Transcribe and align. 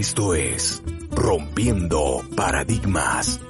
Esto 0.00 0.34
es 0.34 0.82
Rompiendo 1.10 2.22
Paradigmas. 2.34 3.40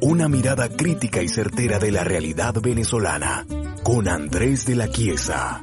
Una 0.00 0.26
mirada 0.26 0.68
crítica 0.68 1.22
y 1.22 1.28
certera 1.28 1.78
de 1.78 1.92
la 1.92 2.02
realidad 2.02 2.54
venezolana 2.60 3.46
con 3.84 4.08
Andrés 4.08 4.66
de 4.66 4.74
la 4.74 4.88
Quiesa. 4.88 5.62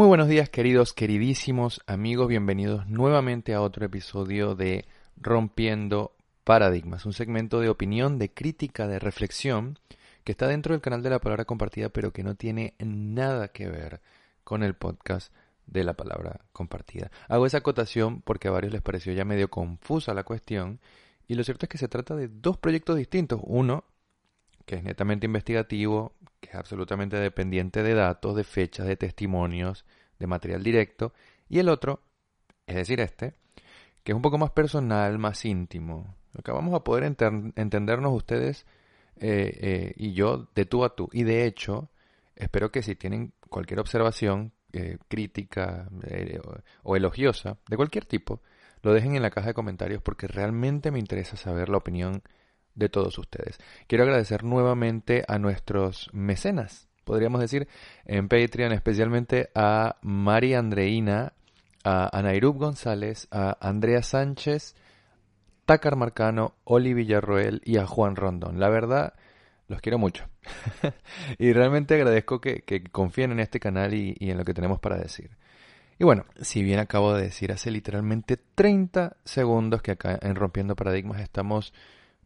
Muy 0.00 0.08
buenos 0.08 0.28
días 0.28 0.48
queridos, 0.48 0.94
queridísimos 0.94 1.82
amigos, 1.86 2.26
bienvenidos 2.26 2.86
nuevamente 2.86 3.52
a 3.52 3.60
otro 3.60 3.84
episodio 3.84 4.54
de 4.54 4.86
Rompiendo 5.18 6.16
Paradigmas, 6.42 7.04
un 7.04 7.12
segmento 7.12 7.60
de 7.60 7.68
opinión, 7.68 8.18
de 8.18 8.32
crítica, 8.32 8.88
de 8.88 8.98
reflexión, 8.98 9.78
que 10.24 10.32
está 10.32 10.46
dentro 10.46 10.72
del 10.72 10.80
canal 10.80 11.02
de 11.02 11.10
la 11.10 11.18
palabra 11.18 11.44
compartida, 11.44 11.90
pero 11.90 12.14
que 12.14 12.22
no 12.22 12.34
tiene 12.34 12.72
nada 12.78 13.48
que 13.48 13.68
ver 13.68 14.00
con 14.42 14.62
el 14.62 14.72
podcast 14.72 15.34
de 15.66 15.84
la 15.84 15.92
palabra 15.92 16.46
compartida. 16.54 17.10
Hago 17.28 17.44
esa 17.44 17.58
acotación 17.58 18.22
porque 18.22 18.48
a 18.48 18.52
varios 18.52 18.72
les 18.72 18.80
pareció 18.80 19.12
ya 19.12 19.26
medio 19.26 19.50
confusa 19.50 20.14
la 20.14 20.24
cuestión, 20.24 20.80
y 21.28 21.34
lo 21.34 21.44
cierto 21.44 21.66
es 21.66 21.68
que 21.68 21.76
se 21.76 21.88
trata 21.88 22.16
de 22.16 22.28
dos 22.28 22.56
proyectos 22.56 22.96
distintos. 22.96 23.38
Uno, 23.44 23.84
que 24.64 24.76
es 24.76 24.82
netamente 24.82 25.26
investigativo, 25.26 26.14
es 26.50 26.56
absolutamente 26.56 27.16
dependiente 27.16 27.82
de 27.82 27.94
datos, 27.94 28.36
de 28.36 28.44
fechas, 28.44 28.86
de 28.86 28.96
testimonios, 28.96 29.84
de 30.18 30.26
material 30.26 30.62
directo, 30.62 31.12
y 31.48 31.58
el 31.58 31.68
otro, 31.68 32.02
es 32.66 32.76
decir, 32.76 33.00
este, 33.00 33.34
que 34.04 34.12
es 34.12 34.16
un 34.16 34.22
poco 34.22 34.38
más 34.38 34.50
personal, 34.50 35.18
más 35.18 35.44
íntimo, 35.44 36.14
Acá 36.38 36.52
vamos 36.52 36.74
a 36.74 36.84
poder 36.84 37.04
entendernos 37.04 38.14
ustedes 38.14 38.64
eh, 39.16 39.58
eh, 39.60 39.92
y 39.96 40.12
yo 40.12 40.48
de 40.54 40.64
tú 40.64 40.84
a 40.84 40.94
tú. 40.94 41.08
Y 41.12 41.24
de 41.24 41.44
hecho, 41.44 41.90
espero 42.36 42.70
que 42.70 42.82
si 42.82 42.94
tienen 42.94 43.32
cualquier 43.48 43.80
observación 43.80 44.52
eh, 44.72 44.98
crítica 45.08 45.88
o, 46.84 46.96
elogiosa, 46.96 47.58
de 47.68 47.76
cualquier 47.76 48.06
tipo, 48.06 48.40
lo 48.82 48.92
dejen 48.92 49.16
en 49.16 49.22
la 49.22 49.30
caja 49.30 49.48
de 49.48 49.54
comentarios 49.54 50.02
porque 50.02 50.28
realmente 50.28 50.90
me 50.90 51.00
interesa 51.00 51.36
saber 51.36 51.68
la 51.68 51.78
opinión 51.78 52.22
de 52.74 52.88
todos 52.88 53.18
ustedes. 53.18 53.58
Quiero 53.86 54.04
agradecer 54.04 54.44
nuevamente 54.44 55.24
a 55.28 55.38
nuestros 55.38 56.10
mecenas, 56.12 56.88
podríamos 57.04 57.40
decir, 57.40 57.68
en 58.04 58.28
Patreon, 58.28 58.72
especialmente 58.72 59.50
a 59.54 59.96
Mari 60.02 60.54
Andreina, 60.54 61.32
a 61.84 62.16
Anairub 62.16 62.56
González, 62.56 63.26
a 63.30 63.56
Andrea 63.60 64.02
Sánchez, 64.02 64.74
Takar 65.64 65.96
Marcano, 65.96 66.54
Oli 66.64 66.94
Villarroel 66.94 67.62
y 67.64 67.78
a 67.78 67.86
Juan 67.86 68.16
Rondón. 68.16 68.58
La 68.58 68.68
verdad, 68.68 69.14
los 69.68 69.80
quiero 69.80 69.98
mucho. 69.98 70.28
y 71.38 71.52
realmente 71.52 71.94
agradezco 71.94 72.40
que, 72.40 72.62
confíen 72.90 73.32
en 73.32 73.40
este 73.40 73.60
canal 73.60 73.94
y, 73.94 74.16
y, 74.18 74.30
en 74.30 74.38
lo 74.38 74.44
que 74.44 74.54
tenemos 74.54 74.80
para 74.80 74.96
decir. 74.96 75.30
Y 75.98 76.04
bueno, 76.04 76.24
si 76.40 76.62
bien 76.62 76.80
acabo 76.80 77.14
de 77.14 77.24
decir 77.24 77.52
hace 77.52 77.70
literalmente 77.70 78.36
30 78.36 79.16
segundos 79.24 79.82
que 79.82 79.92
acá 79.92 80.18
en 80.22 80.34
Rompiendo 80.34 80.74
Paradigmas 80.74 81.20
estamos 81.20 81.72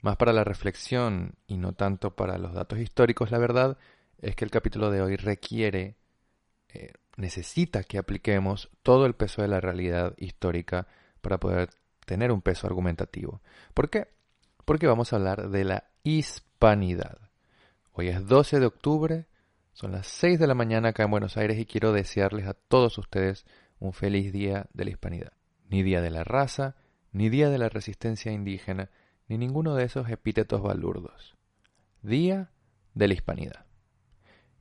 más 0.04 0.18
para 0.18 0.34
la 0.34 0.44
reflexión 0.44 1.34
y 1.46 1.56
no 1.56 1.72
tanto 1.72 2.14
para 2.14 2.36
los 2.36 2.52
datos 2.52 2.78
históricos, 2.78 3.30
la 3.30 3.38
verdad 3.38 3.78
es 4.20 4.36
que 4.36 4.44
el 4.44 4.50
capítulo 4.50 4.90
de 4.90 5.00
hoy 5.00 5.16
requiere, 5.16 5.96
eh, 6.68 6.92
necesita 7.16 7.84
que 7.84 7.96
apliquemos 7.96 8.68
todo 8.82 9.06
el 9.06 9.14
peso 9.14 9.40
de 9.40 9.48
la 9.48 9.62
realidad 9.62 10.14
histórica 10.18 10.86
para 11.22 11.40
poder 11.40 11.70
tener 12.04 12.32
un 12.32 12.42
peso 12.42 12.66
argumentativo. 12.66 13.40
¿Por 13.72 13.88
qué? 13.88 14.08
Porque 14.66 14.86
vamos 14.86 15.12
a 15.12 15.16
hablar 15.16 15.48
de 15.48 15.64
la 15.64 15.84
hispanidad. 16.02 17.18
Hoy 17.92 18.08
es 18.08 18.26
12 18.26 18.60
de 18.60 18.66
octubre, 18.66 19.26
son 19.72 19.92
las 19.92 20.06
6 20.06 20.38
de 20.38 20.46
la 20.46 20.54
mañana 20.54 20.90
acá 20.90 21.04
en 21.04 21.12
Buenos 21.12 21.38
Aires 21.38 21.58
y 21.58 21.64
quiero 21.64 21.92
desearles 21.92 22.46
a 22.46 22.52
todos 22.52 22.98
ustedes 22.98 23.46
un 23.78 23.94
feliz 23.94 24.34
día 24.34 24.66
de 24.74 24.84
la 24.84 24.90
hispanidad. 24.90 25.32
Ni 25.70 25.82
día 25.82 26.02
de 26.02 26.10
la 26.10 26.24
raza, 26.24 26.76
ni 27.10 27.30
día 27.30 27.48
de 27.48 27.56
la 27.56 27.70
resistencia 27.70 28.32
indígena, 28.32 28.90
ni 29.28 29.38
ninguno 29.38 29.74
de 29.74 29.84
esos 29.84 30.08
epítetos 30.08 30.62
balurdos. 30.62 31.36
Día 32.02 32.50
de 32.94 33.08
la 33.08 33.14
hispanidad. 33.14 33.64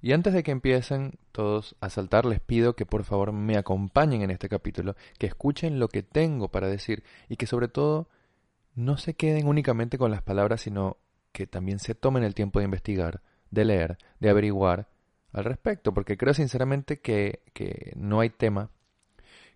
Y 0.01 0.11
antes 0.11 0.33
de 0.33 0.43
que 0.43 0.51
empiecen 0.51 1.17
todos 1.31 1.77
a 1.79 1.89
saltar, 1.89 2.25
les 2.25 2.41
pido 2.41 2.75
que 2.75 2.85
por 2.85 3.05
favor 3.05 3.31
me 3.31 3.57
acompañen 3.57 4.21
en 4.21 4.31
este 4.31 4.49
capítulo, 4.49 4.95
que 5.17 5.27
escuchen 5.27 5.79
lo 5.79 5.87
que 5.87 6.03
tengo 6.03 6.49
para 6.49 6.67
decir 6.67 7.03
y 7.29 7.37
que 7.37 7.47
sobre 7.47 7.69
todo 7.69 8.09
no 8.75 8.97
se 8.97 9.13
queden 9.13 9.47
únicamente 9.47 9.97
con 9.97 10.11
las 10.11 10.21
palabras, 10.21 10.61
sino 10.61 10.97
que 11.31 11.47
también 11.47 11.79
se 11.79 11.95
tomen 11.95 12.23
el 12.23 12.35
tiempo 12.35 12.59
de 12.59 12.65
investigar, 12.65 13.21
de 13.49 13.65
leer, 13.65 13.97
de 14.19 14.29
averiguar 14.29 14.89
al 15.31 15.45
respecto, 15.45 15.93
porque 15.93 16.17
creo 16.17 16.33
sinceramente 16.33 16.99
que, 16.99 17.41
que 17.53 17.93
no 17.95 18.19
hay 18.19 18.29
tema, 18.29 18.71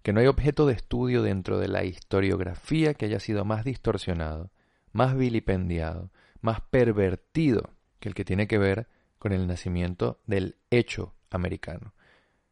que 0.01 0.13
no 0.13 0.19
hay 0.19 0.27
objeto 0.27 0.65
de 0.65 0.73
estudio 0.73 1.23
dentro 1.23 1.59
de 1.59 1.67
la 1.67 1.83
historiografía 1.83 2.93
que 2.93 3.05
haya 3.05 3.19
sido 3.19 3.43
más 3.43 3.65
distorsionado, 3.65 4.49
más 4.97 5.15
vilipendiado, 5.15 6.09
más 6.41 6.59
pervertido 6.59 7.69
que 7.99 8.09
el 8.09 8.15
que 8.15 8.25
tiene 8.25 8.47
que 8.47 8.57
ver 8.57 8.87
con 9.19 9.31
el 9.31 9.45
nacimiento 9.45 10.19
del 10.25 10.55
hecho 10.71 11.13
americano, 11.29 11.93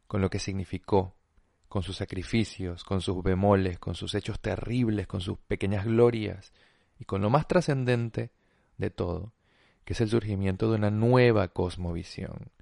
con 0.06 0.20
lo 0.20 0.30
que 0.30 0.38
significó, 0.38 1.16
con 1.68 1.82
sus 1.82 1.96
sacrificios, 1.96 2.84
con 2.84 3.00
sus 3.00 3.20
bemoles, 3.24 3.80
con 3.80 3.96
sus 3.96 4.14
hechos 4.14 4.38
terribles, 4.38 5.08
con 5.08 5.20
sus 5.20 5.38
pequeñas 5.38 5.86
glorias, 5.86 6.52
y 7.00 7.04
con 7.04 7.20
lo 7.20 7.30
más 7.30 7.48
trascendente 7.48 8.30
de 8.78 8.90
todo, 8.90 9.32
que 9.84 9.94
es 9.94 10.00
el 10.00 10.08
surgimiento 10.08 10.70
de 10.70 10.76
una 10.76 10.92
nueva 10.92 11.48
cosmovisión, 11.48 12.52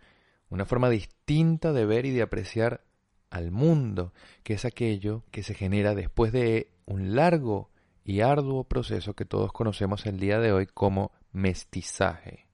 una 0.49 0.65
forma 0.65 0.89
distinta 0.89 1.75
de 1.75 1.85
ver 1.85 2.07
y 2.07 2.11
de 2.11 2.23
apreciar 2.23 2.87
al 3.29 3.51
mundo, 3.51 4.15
que 4.45 4.55
es 4.55 4.65
aquello 4.65 5.25
que 5.31 5.43
se 5.43 5.53
genera 5.53 5.95
después 5.95 6.33
de 6.33 6.71
un 6.87 7.15
largo 7.15 7.69
y 8.05 8.21
arduo 8.21 8.65
proceso 8.65 9.15
que 9.15 9.25
todos 9.25 9.53
conocemos 9.53 10.07
el 10.07 10.21
día 10.21 10.39
de 10.39 10.53
hoy 10.53 10.67
como 10.67 11.13
mestizaje. 11.33 12.47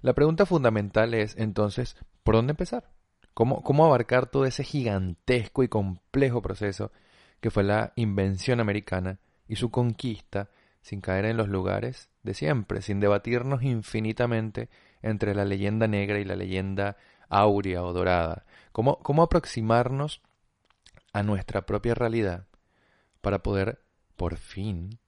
La 0.00 0.14
pregunta 0.14 0.46
fundamental 0.46 1.14
es 1.14 1.36
entonces, 1.36 1.96
¿por 2.22 2.36
dónde 2.36 2.52
empezar? 2.52 2.90
¿Cómo, 3.34 3.62
¿Cómo 3.62 3.84
abarcar 3.84 4.26
todo 4.26 4.46
ese 4.46 4.64
gigantesco 4.64 5.62
y 5.62 5.68
complejo 5.68 6.40
proceso 6.40 6.92
que 7.40 7.50
fue 7.50 7.64
la 7.64 7.92
invención 7.96 8.60
americana 8.60 9.18
y 9.48 9.56
su 9.56 9.70
conquista 9.70 10.48
sin 10.80 11.00
caer 11.00 11.24
en 11.26 11.36
los 11.36 11.48
lugares 11.48 12.08
de 12.22 12.34
siempre, 12.34 12.80
sin 12.80 13.00
debatirnos 13.00 13.62
infinitamente 13.62 14.68
entre 15.02 15.34
la 15.34 15.44
leyenda 15.44 15.88
negra 15.88 16.18
y 16.18 16.24
la 16.24 16.36
leyenda 16.36 16.96
áurea 17.28 17.82
o 17.82 17.92
dorada? 17.92 18.46
¿Cómo, 18.72 18.98
cómo 19.00 19.22
aproximarnos 19.22 20.22
a 21.12 21.22
nuestra 21.22 21.66
propia 21.66 21.94
realidad 21.94 22.46
para 23.20 23.42
poder, 23.42 23.80
por 24.16 24.36
fin, 24.36 24.98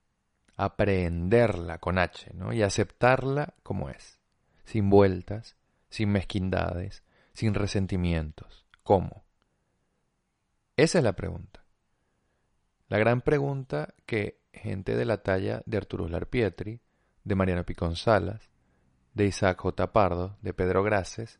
aprehenderla 0.55 1.79
con 1.79 1.97
H 1.97 2.31
¿no? 2.33 2.53
y 2.53 2.61
aceptarla 2.61 3.53
como 3.63 3.89
es? 3.89 4.19
sin 4.69 4.91
vueltas, 4.91 5.57
sin 5.89 6.11
mezquindades, 6.11 7.03
sin 7.33 7.55
resentimientos. 7.55 8.67
¿Cómo? 8.83 9.23
Esa 10.77 10.99
es 10.99 11.03
la 11.03 11.13
pregunta. 11.13 11.65
La 12.87 12.99
gran 12.99 13.21
pregunta 13.21 13.95
que 14.05 14.41
gente 14.53 14.95
de 14.95 15.05
la 15.05 15.23
talla 15.23 15.63
de 15.65 15.77
Arturo 15.77 16.07
Larpietri, 16.07 16.81
de 17.23 17.35
Mariano 17.35 17.65
Picón 17.65 17.95
Salas, 17.95 18.51
de 19.15 19.25
Isaac 19.25 19.59
J. 19.59 19.91
Pardo, 19.91 20.37
de 20.43 20.53
Pedro 20.53 20.83
Graces, 20.83 21.39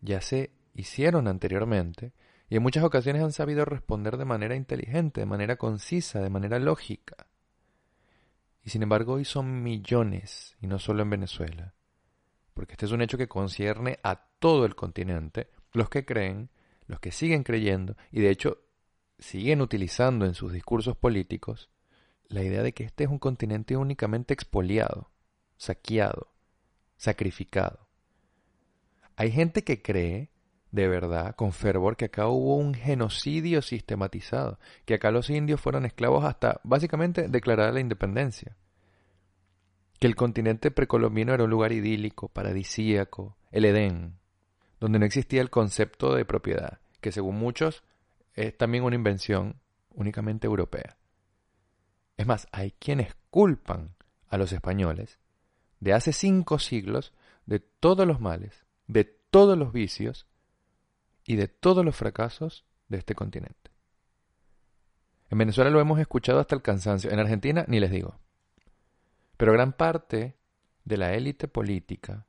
ya 0.00 0.20
se 0.20 0.50
hicieron 0.74 1.28
anteriormente 1.28 2.12
y 2.48 2.56
en 2.56 2.62
muchas 2.62 2.84
ocasiones 2.84 3.22
han 3.22 3.32
sabido 3.32 3.64
responder 3.64 4.16
de 4.16 4.24
manera 4.24 4.54
inteligente, 4.54 5.20
de 5.20 5.26
manera 5.26 5.56
concisa, 5.56 6.20
de 6.20 6.30
manera 6.30 6.58
lógica. 6.58 7.26
Y 8.62 8.70
sin 8.70 8.82
embargo 8.82 9.14
hoy 9.14 9.24
son 9.24 9.62
millones, 9.62 10.56
y 10.60 10.66
no 10.66 10.78
solo 10.78 11.02
en 11.02 11.10
Venezuela, 11.10 11.74
porque 12.54 12.72
este 12.72 12.86
es 12.86 12.92
un 12.92 13.02
hecho 13.02 13.18
que 13.18 13.28
concierne 13.28 13.98
a 14.02 14.16
todo 14.38 14.64
el 14.64 14.74
continente, 14.74 15.50
los 15.72 15.88
que 15.88 16.04
creen, 16.04 16.50
los 16.86 17.00
que 17.00 17.12
siguen 17.12 17.42
creyendo 17.42 17.96
y 18.10 18.20
de 18.20 18.30
hecho 18.30 18.58
siguen 19.18 19.60
utilizando 19.60 20.24
en 20.24 20.34
sus 20.34 20.52
discursos 20.52 20.96
políticos 20.96 21.70
la 22.28 22.42
idea 22.42 22.62
de 22.62 22.72
que 22.72 22.84
este 22.84 23.04
es 23.04 23.10
un 23.10 23.18
continente 23.18 23.76
únicamente 23.76 24.34
expoliado, 24.34 25.10
saqueado, 25.56 26.32
sacrificado. 26.96 27.88
Hay 29.16 29.30
gente 29.30 29.64
que 29.64 29.80
cree, 29.80 30.30
de 30.76 30.88
verdad, 30.88 31.34
con 31.34 31.52
fervor, 31.52 31.96
que 31.96 32.04
acá 32.04 32.28
hubo 32.28 32.56
un 32.56 32.74
genocidio 32.74 33.62
sistematizado, 33.62 34.58
que 34.84 34.94
acá 34.94 35.10
los 35.10 35.30
indios 35.30 35.58
fueron 35.58 35.86
esclavos 35.86 36.22
hasta 36.24 36.60
básicamente 36.64 37.28
declarar 37.28 37.72
la 37.72 37.80
independencia 37.80 38.56
que 39.98 40.06
el 40.06 40.14
continente 40.14 40.70
precolombino 40.70 41.32
era 41.32 41.44
un 41.44 41.50
lugar 41.50 41.72
idílico, 41.72 42.28
paradisíaco, 42.28 43.38
el 43.50 43.64
Edén, 43.64 44.18
donde 44.78 44.98
no 44.98 45.06
existía 45.06 45.40
el 45.40 45.48
concepto 45.48 46.14
de 46.14 46.26
propiedad, 46.26 46.80
que 47.00 47.12
según 47.12 47.36
muchos 47.36 47.82
es 48.34 48.54
también 48.56 48.84
una 48.84 48.96
invención 48.96 49.58
únicamente 49.94 50.46
europea. 50.46 50.98
Es 52.18 52.26
más, 52.26 52.48
hay 52.52 52.72
quienes 52.72 53.16
culpan 53.30 53.94
a 54.28 54.36
los 54.36 54.52
españoles 54.52 55.18
de 55.80 55.94
hace 55.94 56.12
cinco 56.12 56.58
siglos 56.58 57.14
de 57.46 57.60
todos 57.60 58.06
los 58.06 58.20
males, 58.20 58.66
de 58.86 59.04
todos 59.04 59.56
los 59.56 59.72
vicios 59.72 60.26
y 61.26 61.36
de 61.36 61.48
todos 61.48 61.84
los 61.84 61.96
fracasos 61.96 62.64
de 62.88 62.98
este 62.98 63.14
continente. 63.14 63.70
En 65.28 65.38
Venezuela 65.38 65.70
lo 65.70 65.80
hemos 65.80 65.98
escuchado 65.98 66.38
hasta 66.38 66.54
el 66.54 66.62
cansancio, 66.62 67.10
en 67.10 67.18
Argentina 67.18 67.64
ni 67.68 67.80
les 67.80 67.90
digo. 67.90 68.18
Pero 69.36 69.52
gran 69.52 69.72
parte 69.72 70.36
de 70.84 70.96
la 70.96 71.14
élite 71.14 71.48
política 71.48 72.26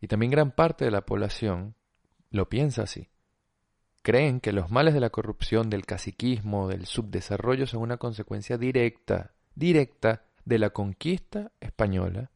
y 0.00 0.08
también 0.08 0.32
gran 0.32 0.50
parte 0.50 0.84
de 0.84 0.90
la 0.90 1.04
población 1.04 1.76
lo 2.30 2.48
piensa 2.48 2.82
así. 2.82 3.10
Creen 4.02 4.40
que 4.40 4.52
los 4.52 4.70
males 4.70 4.94
de 4.94 5.00
la 5.00 5.10
corrupción, 5.10 5.70
del 5.70 5.86
caciquismo, 5.86 6.66
del 6.66 6.86
subdesarrollo 6.86 7.66
son 7.66 7.82
una 7.82 7.98
consecuencia 7.98 8.58
directa, 8.58 9.34
directa 9.54 10.24
de 10.44 10.58
la 10.58 10.70
conquista 10.70 11.52
española 11.60 12.30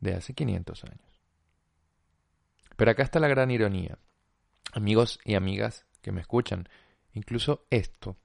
de 0.00 0.14
hace 0.14 0.34
500 0.34 0.84
años. 0.84 1.22
Pero 2.76 2.90
acá 2.90 3.04
está 3.04 3.20
la 3.20 3.28
gran 3.28 3.50
ironía. 3.52 3.98
Amigos 4.74 5.20
y 5.24 5.36
amigas 5.36 5.86
que 6.02 6.10
me 6.10 6.20
escuchan, 6.20 6.68
incluso 7.12 7.64
esto, 7.70 8.16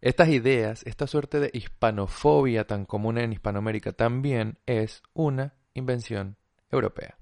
estas 0.00 0.28
ideas, 0.30 0.82
esta 0.86 1.06
suerte 1.06 1.40
de 1.40 1.50
hispanofobia 1.52 2.66
tan 2.66 2.86
común 2.86 3.18
en 3.18 3.34
Hispanoamérica 3.34 3.92
también 3.92 4.58
es 4.64 5.02
una 5.12 5.52
invención 5.74 6.38
europea. 6.70 7.18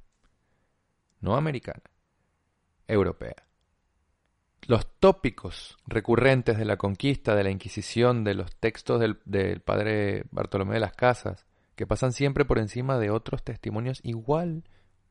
No 1.20 1.34
americana, 1.34 1.82
europea. 2.86 3.34
Los 4.69 4.86
tópicos 5.00 5.76
recurrentes 5.86 6.56
de 6.56 6.64
la 6.64 6.76
conquista, 6.76 7.34
de 7.34 7.42
la 7.42 7.50
Inquisición, 7.50 8.22
de 8.22 8.34
los 8.34 8.54
textos 8.54 9.00
del, 9.00 9.19
del 9.25 9.60
padre 9.60 10.25
Bartolomé 10.30 10.75
de 10.75 10.80
las 10.80 10.92
Casas, 10.92 11.46
que 11.75 11.86
pasan 11.86 12.12
siempre 12.12 12.44
por 12.44 12.58
encima 12.58 12.98
de 12.98 13.10
otros 13.10 13.42
testimonios 13.42 13.98
igual 14.04 14.62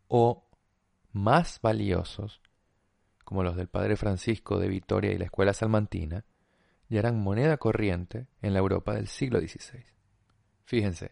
o 0.08 0.46
más 1.12 1.60
valiosos, 1.62 2.42
como 3.28 3.44
los 3.44 3.58
del 3.58 3.68
padre 3.68 3.98
Francisco 3.98 4.58
de 4.58 4.70
Vitoria 4.70 5.12
y 5.12 5.18
la 5.18 5.26
escuela 5.26 5.54
salmantina, 5.54 6.24
ya 6.88 7.00
eran 7.00 7.20
moneda 7.20 7.58
corriente 7.58 8.28
en 8.42 8.54
la 8.54 8.60
Europa 8.60 8.94
del 8.94 9.08
siglo 9.08 9.42
XVI. 9.42 9.84
Fíjense, 10.64 11.12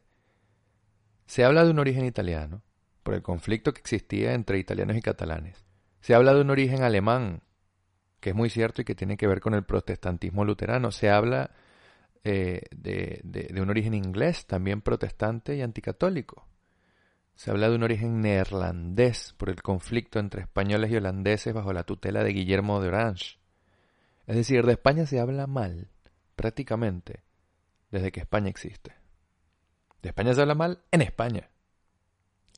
se 1.26 1.44
habla 1.44 1.66
de 1.66 1.72
un 1.72 1.80
origen 1.80 2.06
italiano, 2.06 2.64
por 3.04 3.16
el 3.16 3.22
conflicto 3.22 3.74
que 3.74 3.82
existía 3.82 4.34
entre 4.34 4.60
italianos 4.60 4.96
y 4.96 5.02
catalanes. 5.02 5.66
Se 6.00 6.16
habla 6.16 6.34
de 6.34 6.40
un 6.40 6.52
origen 6.52 6.84
alemán, 6.84 7.42
que 8.22 8.30
es 8.30 8.36
muy 8.36 8.50
cierto 8.50 8.82
y 8.82 8.86
que 8.86 8.96
tiene 8.96 9.18
que 9.18 9.28
ver 9.28 9.42
con 9.42 9.54
el 9.54 9.66
protestantismo 9.66 10.46
luterano. 10.46 10.94
Se 10.94 11.10
habla 11.10 11.52
eh, 12.24 12.62
de, 12.74 13.20
de, 13.26 13.62
un 13.62 13.70
origen 13.70 13.94
inglés, 13.94 14.46
también 14.46 14.80
protestante 14.80 15.54
y 15.58 15.62
anticatólico. 15.62 16.48
Se 17.36 17.52
habla 17.52 17.70
de 17.70 17.76
un 17.76 17.84
origen 17.84 18.22
neerlandés 18.22 19.34
por 19.38 19.50
el 19.50 19.62
conflicto 19.62 20.20
entre 20.20 20.42
españoles 20.42 20.92
y 20.92 20.96
holandeses 20.96 21.54
bajo 21.54 21.74
la 21.74 21.84
tutela 21.84 22.24
de 22.24 22.32
Guillermo 22.32 22.80
de 22.82 22.88
Orange. 22.88 23.38
Es 24.26 24.36
decir, 24.36 24.66
de 24.66 24.72
España 24.74 25.06
se 25.06 25.20
habla 25.20 25.46
mal, 25.46 25.90
prácticamente, 26.36 27.24
desde 27.92 28.12
que 28.12 28.22
España 28.22 28.50
existe. 28.50 28.94
De 30.02 30.10
España 30.10 30.34
se 30.34 30.42
habla 30.42 30.56
mal 30.56 30.84
en 30.92 31.02
España. 31.02 31.50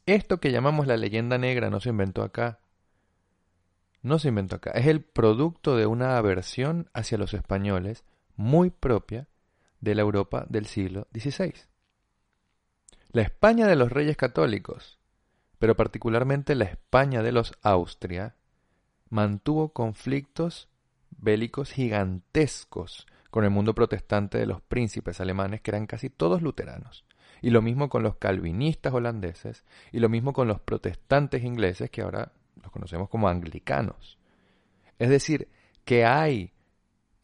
Esto 0.06 0.39
que 0.39 0.51
llamamos 0.51 0.88
la 0.88 0.95
leyenda 0.95 1.38
negra 1.38 1.69
no 1.69 1.80
se 1.80 1.89
inventó 1.89 2.23
acá. 2.23 2.59
No 4.01 4.19
se 4.19 4.30
inventó 4.30 4.56
acá. 4.56 4.71
Es 4.71 4.85
el 4.85 5.01
producto 5.01 5.75
de 5.75 5.85
una 5.85 6.18
aversión 6.18 6.89
hacia 6.94 7.18
los 7.18 7.33
españoles 7.33 8.06
muy 8.35 8.69
propia 8.69 9.27
de 9.81 9.95
la 9.95 10.03
Europa 10.03 10.45
del 10.50 10.65
siglo 10.65 11.07
XVI. 11.13 11.53
La 13.18 13.24
España 13.24 13.66
de 13.66 13.75
los 13.75 13.92
reyes 13.92 14.16
católicos, 14.16 15.00
pero 15.58 15.75
particularmente 15.75 16.54
la 16.54 16.66
España 16.66 17.24
de 17.24 17.31
los 17.31 17.52
Austria, 17.64 18.36
mantuvo 19.10 19.69
conflictos 19.74 20.69
bélicos 21.18 21.72
gigantescos 21.72 23.08
con 23.31 23.44
el 23.44 23.50
mundo 23.50 23.74
protestante 23.74 24.38
de 24.38 24.46
los 24.46 24.62
príncipes 24.62 25.19
alemanes, 25.19 25.62
que 25.62 25.72
eran 25.72 25.88
casi 25.88 26.12
todos 26.12 26.44
luteranos. 26.44 27.06
Y 27.42 27.50
lo 27.50 27.64
mismo 27.64 27.90
con 27.90 28.04
los 28.04 28.18
calvinistas 28.18 28.94
holandeses, 28.94 29.66
y 29.92 29.98
lo 29.98 30.10
mismo 30.10 30.31
con 30.31 30.48
los 30.48 30.60
protestantes 30.60 31.44
ingleses, 31.44 31.90
que 31.90 32.04
ahora 32.04 32.34
los 32.62 32.72
conocemos 32.72 33.10
como 33.10 33.30
anglicanos. 33.30 34.19
Es 35.00 35.10
decir, 35.10 35.48
que 35.86 36.06
hay 36.06 36.54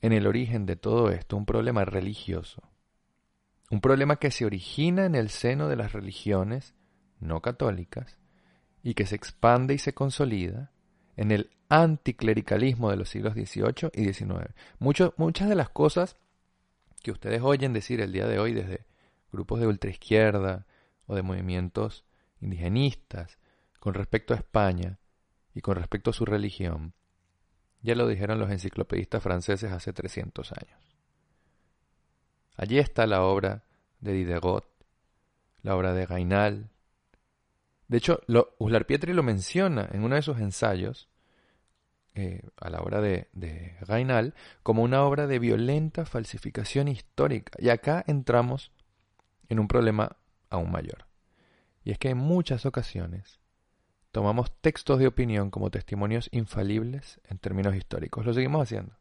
en 0.02 0.12
el 0.12 0.26
origen 0.26 0.66
de 0.66 0.76
todo 0.76 1.12
esto 1.12 1.38
un 1.38 1.46
problema 1.46 1.86
religioso. 1.86 2.64
Un 3.74 3.82
problema 3.82 4.18
que 4.18 4.30
se 4.30 4.46
origina 4.46 5.08
en 5.08 5.16
el 5.16 5.30
seno 5.30 5.68
de 5.68 5.76
las 5.76 5.94
religiones 5.94 6.76
no 7.20 7.42
católicas 7.42 8.20
y 8.84 8.94
que 8.94 9.08
se 9.08 9.16
expande 9.16 9.74
y 9.74 9.80
se 9.80 9.96
consolida 9.96 10.72
en 11.16 11.32
el 11.32 11.50
anticlericalismo 11.70 12.92
de 12.92 12.98
los 12.98 13.10
siglos 13.10 13.34
XVIII 13.34 13.90
y 13.96 14.14
XIX. 14.14 14.54
muchas 14.78 15.50
de 15.50 15.56
las 15.56 15.70
cosas 15.72 16.18
que 17.02 17.10
ustedes 17.10 17.42
oyen 17.42 17.74
decir 17.74 18.00
el 18.00 18.12
día 18.12 18.28
de 18.28 18.38
hoy 18.38 18.54
desde 18.54 18.86
grupos 19.32 19.60
de 19.60 19.66
ultraizquierda 19.66 20.68
o 21.08 21.16
de 21.16 21.24
movimientos 21.24 22.06
indigenistas 22.42 23.40
con 23.80 23.96
respecto 23.96 24.36
a 24.36 24.38
España 24.38 25.00
y 25.56 25.62
con 25.62 25.78
respecto 25.78 26.12
a 26.12 26.14
su 26.14 26.26
religión, 26.26 26.94
ya 27.82 27.96
lo 27.96 28.08
dijeron 28.08 28.38
los 28.38 28.52
enciclopedistas 28.52 29.24
franceses 29.24 29.72
hace 29.72 29.94
300 29.94 30.52
años. 30.52 30.93
Allí 32.56 32.80
está 32.80 33.08
la 33.08 33.24
obra 33.24 33.64
de 34.00 34.14
Diderot, 34.14 34.66
la 35.62 35.76
obra 35.76 35.94
de 35.94 36.06
Gainal. 36.06 36.70
De 37.88 37.98
hecho, 37.98 38.22
Uslar 38.60 38.86
Pietri 38.86 39.14
lo 39.14 39.24
menciona 39.24 39.90
en 39.92 40.04
uno 40.04 40.16
de 40.16 40.22
sus 40.22 40.38
ensayos, 40.40 41.10
eh, 42.16 42.42
a 42.58 42.70
la 42.70 42.80
obra 42.82 43.02
de, 43.02 43.28
de 43.34 43.76
Gainal, 43.88 44.36
como 44.62 44.84
una 44.84 45.04
obra 45.04 45.26
de 45.26 45.40
violenta 45.40 46.06
falsificación 46.06 46.88
histórica. 46.88 47.54
Y 47.60 47.70
acá 47.70 48.04
entramos 48.08 48.72
en 49.50 49.60
un 49.60 49.68
problema 49.68 50.18
aún 50.50 50.72
mayor. 50.72 51.08
Y 51.84 51.92
es 51.92 51.98
que 51.98 52.10
en 52.10 52.18
muchas 52.18 52.66
ocasiones 52.66 53.40
tomamos 54.12 54.52
textos 54.62 55.00
de 55.00 55.08
opinión 55.08 55.50
como 55.50 55.72
testimonios 55.72 56.30
infalibles 56.32 57.20
en 57.26 57.40
términos 57.40 57.76
históricos. 57.76 58.26
Lo 58.26 58.34
seguimos 58.34 58.62
haciendo. 58.62 58.96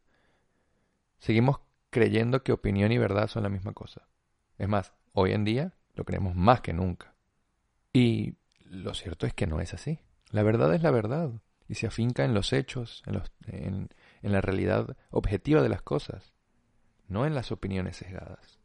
Seguimos 1.18 1.60
creyendo 1.92 2.42
que 2.42 2.52
opinión 2.52 2.90
y 2.90 2.98
verdad 2.98 3.28
son 3.28 3.44
la 3.44 3.50
misma 3.50 3.72
cosa. 3.72 4.08
Es 4.56 4.66
más, 4.66 4.94
hoy 5.12 5.32
en 5.32 5.44
día 5.44 5.74
lo 5.94 6.04
creemos 6.04 6.34
más 6.34 6.62
que 6.62 6.72
nunca. 6.72 7.14
Y 7.92 8.36
lo 8.64 8.94
cierto 8.94 9.26
es 9.26 9.34
que 9.34 9.46
no 9.46 9.60
es 9.60 9.74
así. 9.74 10.00
La 10.30 10.42
verdad 10.42 10.74
es 10.74 10.82
la 10.82 10.90
verdad 10.90 11.30
y 11.68 11.74
se 11.74 11.86
afinca 11.86 12.24
en 12.24 12.32
los 12.32 12.54
hechos, 12.54 13.02
en, 13.46 13.88
la 14.22 14.40
realidad 14.40 14.96
objetiva 15.10 15.62
de 15.62 15.68
las 15.68 15.82
cosas, 15.82 16.32
no 17.08 17.26
en 17.26 17.34
las 17.34 17.52
opiniones 17.52 17.98
sesgadas. 17.98 18.58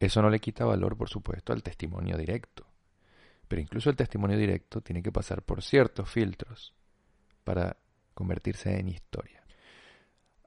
Eso 0.00 0.22
no 0.22 0.30
le 0.30 0.40
quita 0.40 0.64
valor, 0.64 0.96
por 0.96 1.10
supuesto, 1.10 1.52
al 1.52 1.62
testimonio 1.62 2.16
directo. 2.16 2.66
Pero 3.48 3.60
incluso 3.60 3.90
el 3.90 3.96
testimonio 3.96 4.38
directo 4.38 4.80
tiene 4.80 5.02
que 5.02 5.12
pasar 5.12 5.42
por 5.42 5.62
ciertos 5.62 6.08
filtros 6.10 6.74
para 7.44 7.76
convertirse 8.14 8.78
en 8.78 8.88
historia. 8.88 9.44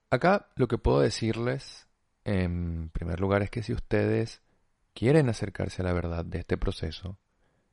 Acá 0.09 0.49
lo 0.55 0.67
que 0.67 0.79
puedo 0.79 1.01
decirles, 1.01 1.87
en 2.29 2.89
primer 2.89 3.19
lugar, 3.19 3.41
es 3.41 3.49
que 3.49 3.63
si 3.63 3.73
ustedes 3.73 4.41
quieren 4.93 5.29
acercarse 5.29 5.81
a 5.81 5.85
la 5.85 5.93
verdad 5.93 6.23
de 6.23 6.39
este 6.39 6.57
proceso, 6.57 7.17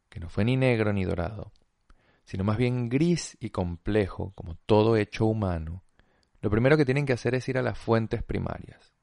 que 0.08 0.18
no 0.18 0.30
fue 0.30 0.44
ni 0.44 0.56
negro 0.56 0.92
ni 0.92 1.04
dorado, 1.04 1.52
sino 2.24 2.42
más 2.42 2.56
bien 2.56 2.88
gris 2.88 3.36
y 3.38 3.50
complejo, 3.50 4.32
como 4.34 4.54
todo 4.54 4.96
hecho 4.96 5.26
humano, 5.26 5.82
lo 6.40 6.50
primero 6.50 6.76
que 6.76 6.86
tienen 6.86 7.04
que 7.04 7.12
hacer 7.12 7.34
es 7.34 7.48
ir 7.48 7.58
a 7.58 7.62
las 7.62 7.78
fuentes 7.78 8.22
primarias. 8.22 8.94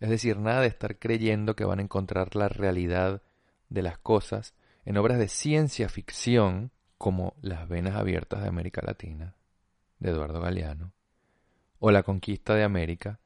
Es 0.00 0.10
decir, 0.10 0.38
nada 0.38 0.60
de 0.60 0.66
estar 0.66 0.98
creyendo 0.98 1.54
que 1.54 1.64
van 1.64 1.78
a 1.78 1.82
encontrar 1.82 2.34
la 2.34 2.48
realidad 2.48 3.22
de 3.68 3.82
las 3.82 3.98
cosas 3.98 4.54
en 4.84 4.96
obras 4.96 5.18
de 5.18 5.28
ciencia 5.28 5.88
ficción 5.88 6.72
como 6.98 7.34
Las 7.40 7.68
Venas 7.68 7.94
Abiertas 7.94 8.42
de 8.42 8.48
América 8.48 8.82
Latina, 8.84 9.36
de 9.98 10.10
Eduardo 10.10 10.40
Galeano, 10.40 10.92
o 11.78 11.90
La 11.90 12.02
Conquista 12.02 12.54
de 12.54 12.64
América, 12.64 13.20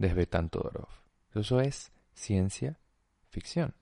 de 0.00 0.08
Svetan 0.08 0.48
Todorov. 0.48 0.88
Eso 1.34 1.60
es 1.60 1.92
ciencia 2.14 2.78
ficción. 3.28 3.74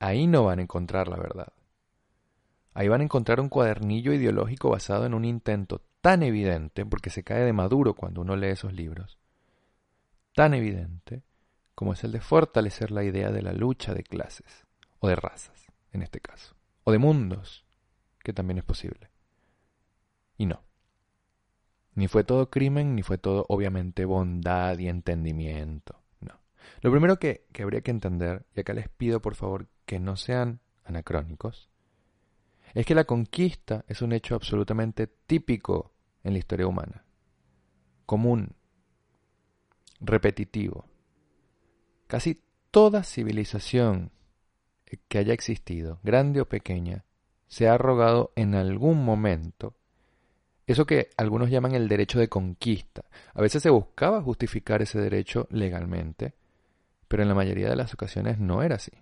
Ahí 0.00 0.26
no 0.26 0.44
van 0.44 0.58
a 0.58 0.62
encontrar 0.62 1.06
la 1.06 1.16
verdad. 1.16 1.52
Ahí 2.74 2.88
van 2.88 3.00
a 3.00 3.04
encontrar 3.04 3.40
un 3.40 3.48
cuadernillo 3.48 4.12
ideológico 4.12 4.70
basado 4.70 5.06
en 5.06 5.14
un 5.14 5.24
intento 5.24 5.82
tan 6.00 6.24
evidente, 6.24 6.84
porque 6.84 7.10
se 7.10 7.22
cae 7.22 7.44
de 7.44 7.52
maduro 7.52 7.94
cuando 7.94 8.20
uno 8.20 8.36
lee 8.36 8.48
esos 8.48 8.72
libros, 8.72 9.18
tan 10.34 10.52
evidente 10.52 11.22
como 11.74 11.92
es 11.92 12.02
el 12.02 12.12
de 12.12 12.20
fortalecer 12.20 12.90
la 12.90 13.04
idea 13.04 13.30
de 13.30 13.42
la 13.42 13.52
lucha 13.52 13.94
de 13.94 14.02
clases 14.02 14.66
o 14.98 15.08
de 15.08 15.14
razas 15.14 15.66
en 15.92 16.02
este 16.02 16.20
caso. 16.20 16.56
O 16.82 16.90
de 16.90 16.98
mundos, 16.98 17.64
que 18.18 18.32
también 18.32 18.58
es 18.58 18.64
posible. 18.64 19.10
Y 20.36 20.46
no. 20.46 20.65
Ni 21.96 22.08
fue 22.08 22.24
todo 22.24 22.50
crimen, 22.50 22.94
ni 22.94 23.02
fue 23.02 23.16
todo 23.16 23.46
obviamente 23.48 24.04
bondad 24.04 24.78
y 24.78 24.88
entendimiento. 24.88 26.02
No. 26.20 26.38
Lo 26.82 26.90
primero 26.90 27.18
que, 27.18 27.46
que 27.52 27.62
habría 27.62 27.80
que 27.80 27.90
entender, 27.90 28.44
y 28.54 28.60
acá 28.60 28.74
les 28.74 28.90
pido 28.90 29.20
por 29.20 29.34
favor 29.34 29.66
que 29.86 29.98
no 29.98 30.16
sean 30.16 30.60
anacrónicos, 30.84 31.70
es 32.74 32.84
que 32.84 32.94
la 32.94 33.04
conquista 33.04 33.86
es 33.88 34.02
un 34.02 34.12
hecho 34.12 34.34
absolutamente 34.34 35.06
típico 35.06 35.94
en 36.22 36.34
la 36.34 36.38
historia 36.38 36.66
humana, 36.66 37.06
común, 38.04 38.54
repetitivo. 39.98 40.84
Casi 42.08 42.42
toda 42.70 43.04
civilización 43.04 44.12
que 45.08 45.18
haya 45.18 45.32
existido, 45.32 45.98
grande 46.02 46.42
o 46.42 46.48
pequeña, 46.48 47.06
se 47.46 47.68
ha 47.68 47.74
arrogado 47.74 48.32
en 48.36 48.54
algún 48.54 49.02
momento 49.02 49.75
eso 50.66 50.86
que 50.86 51.10
algunos 51.16 51.50
llaman 51.50 51.74
el 51.74 51.88
derecho 51.88 52.18
de 52.18 52.28
conquista. 52.28 53.04
A 53.34 53.40
veces 53.40 53.62
se 53.62 53.70
buscaba 53.70 54.22
justificar 54.22 54.82
ese 54.82 55.00
derecho 55.00 55.46
legalmente, 55.50 56.34
pero 57.08 57.22
en 57.22 57.28
la 57.28 57.34
mayoría 57.34 57.68
de 57.68 57.76
las 57.76 57.94
ocasiones 57.94 58.38
no 58.38 58.62
era 58.62 58.76
así. 58.76 58.92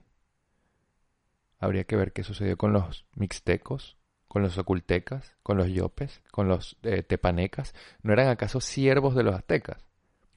Habría 1.58 1.84
que 1.84 1.96
ver 1.96 2.12
qué 2.12 2.22
sucedió 2.22 2.58
con 2.58 2.72
los 2.72 3.06
mixtecos, 3.14 3.96
con 4.28 4.42
los 4.42 4.58
ocultecas, 4.58 5.34
con 5.42 5.56
los 5.56 5.68
yopes, 5.68 6.20
con 6.30 6.48
los 6.48 6.76
eh, 6.82 7.02
tepanecas. 7.02 7.74
¿No 8.02 8.12
eran 8.12 8.28
acaso 8.28 8.60
siervos 8.60 9.14
de 9.14 9.22
los 9.22 9.34
aztecas? 9.34 9.86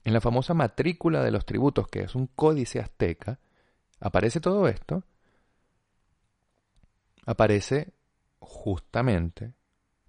En 0.04 0.14
la 0.14 0.20
famosa 0.22 0.54
matrícula 0.54 1.22
de 1.22 1.30
los 1.30 1.44
tributos, 1.44 1.88
que 1.88 2.00
es 2.00 2.14
un 2.14 2.28
códice 2.28 2.80
azteca, 2.80 3.38
aparece 4.00 4.40
todo 4.40 4.68
esto. 4.68 5.02
Aparece 7.26 7.92
justamente, 8.38 9.52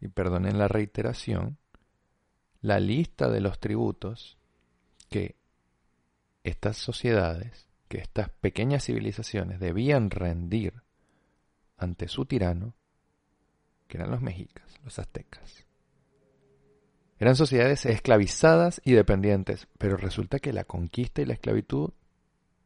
y 0.02 0.08
perdonen 0.08 0.58
la 0.58 0.68
reiteración, 0.68 1.58
la 2.62 2.80
lista 2.80 3.30
de 3.30 3.42
los 3.42 3.60
tributos 3.60 4.38
que 5.10 5.36
estas 6.44 6.78
sociedades, 6.78 7.68
que 7.88 7.98
estas 7.98 8.30
pequeñas 8.30 8.86
civilizaciones 8.86 9.60
debían 9.60 10.10
rendir 10.10 10.82
ante 11.78 12.08
su 12.08 12.26
tirano, 12.26 12.76
que 13.88 13.98
eran 13.98 14.12
los 14.12 14.22
mexicas, 14.22 14.80
los 14.84 15.00
aztecas. 15.00 15.66
Eran 17.18 17.36
sociedades 17.36 17.86
esclavizadas 17.86 18.82
y 18.86 18.94
dependientes, 18.94 19.68
pero 19.78 19.98
resulta 19.98 20.40
que 20.40 20.54
la 20.54 20.64
conquista 20.64 21.22
y 21.22 21.26
la 21.26 21.34
esclavitud 21.34 21.92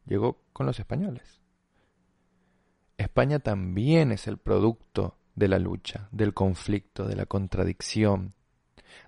llegó 0.05 0.43
con 0.53 0.67
los 0.67 0.79
españoles. 0.79 1.41
España 2.97 3.39
también 3.39 4.11
es 4.11 4.27
el 4.27 4.37
producto 4.37 5.17
de 5.35 5.47
la 5.47 5.59
lucha, 5.59 6.07
del 6.11 6.33
conflicto, 6.33 7.07
de 7.07 7.15
la 7.15 7.25
contradicción, 7.25 8.33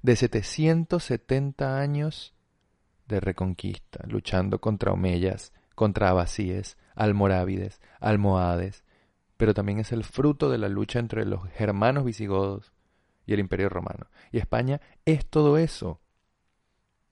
de 0.01 0.15
770 0.15 1.79
años 1.79 2.33
de 3.07 3.19
reconquista, 3.19 4.03
luchando 4.07 4.59
contra 4.59 4.91
omeyas, 4.91 5.53
contra 5.75 6.09
abasíes, 6.09 6.77
almorávides, 6.95 7.79
almohades, 7.99 8.83
pero 9.37 9.53
también 9.53 9.79
es 9.79 9.91
el 9.91 10.03
fruto 10.03 10.49
de 10.49 10.57
la 10.57 10.69
lucha 10.69 10.99
entre 10.99 11.25
los 11.25 11.47
germanos 11.49 12.05
visigodos 12.05 12.71
y 13.25 13.33
el 13.33 13.39
imperio 13.39 13.69
romano. 13.69 14.07
Y 14.31 14.37
España 14.37 14.81
es 15.05 15.25
todo 15.25 15.57
eso. 15.57 15.99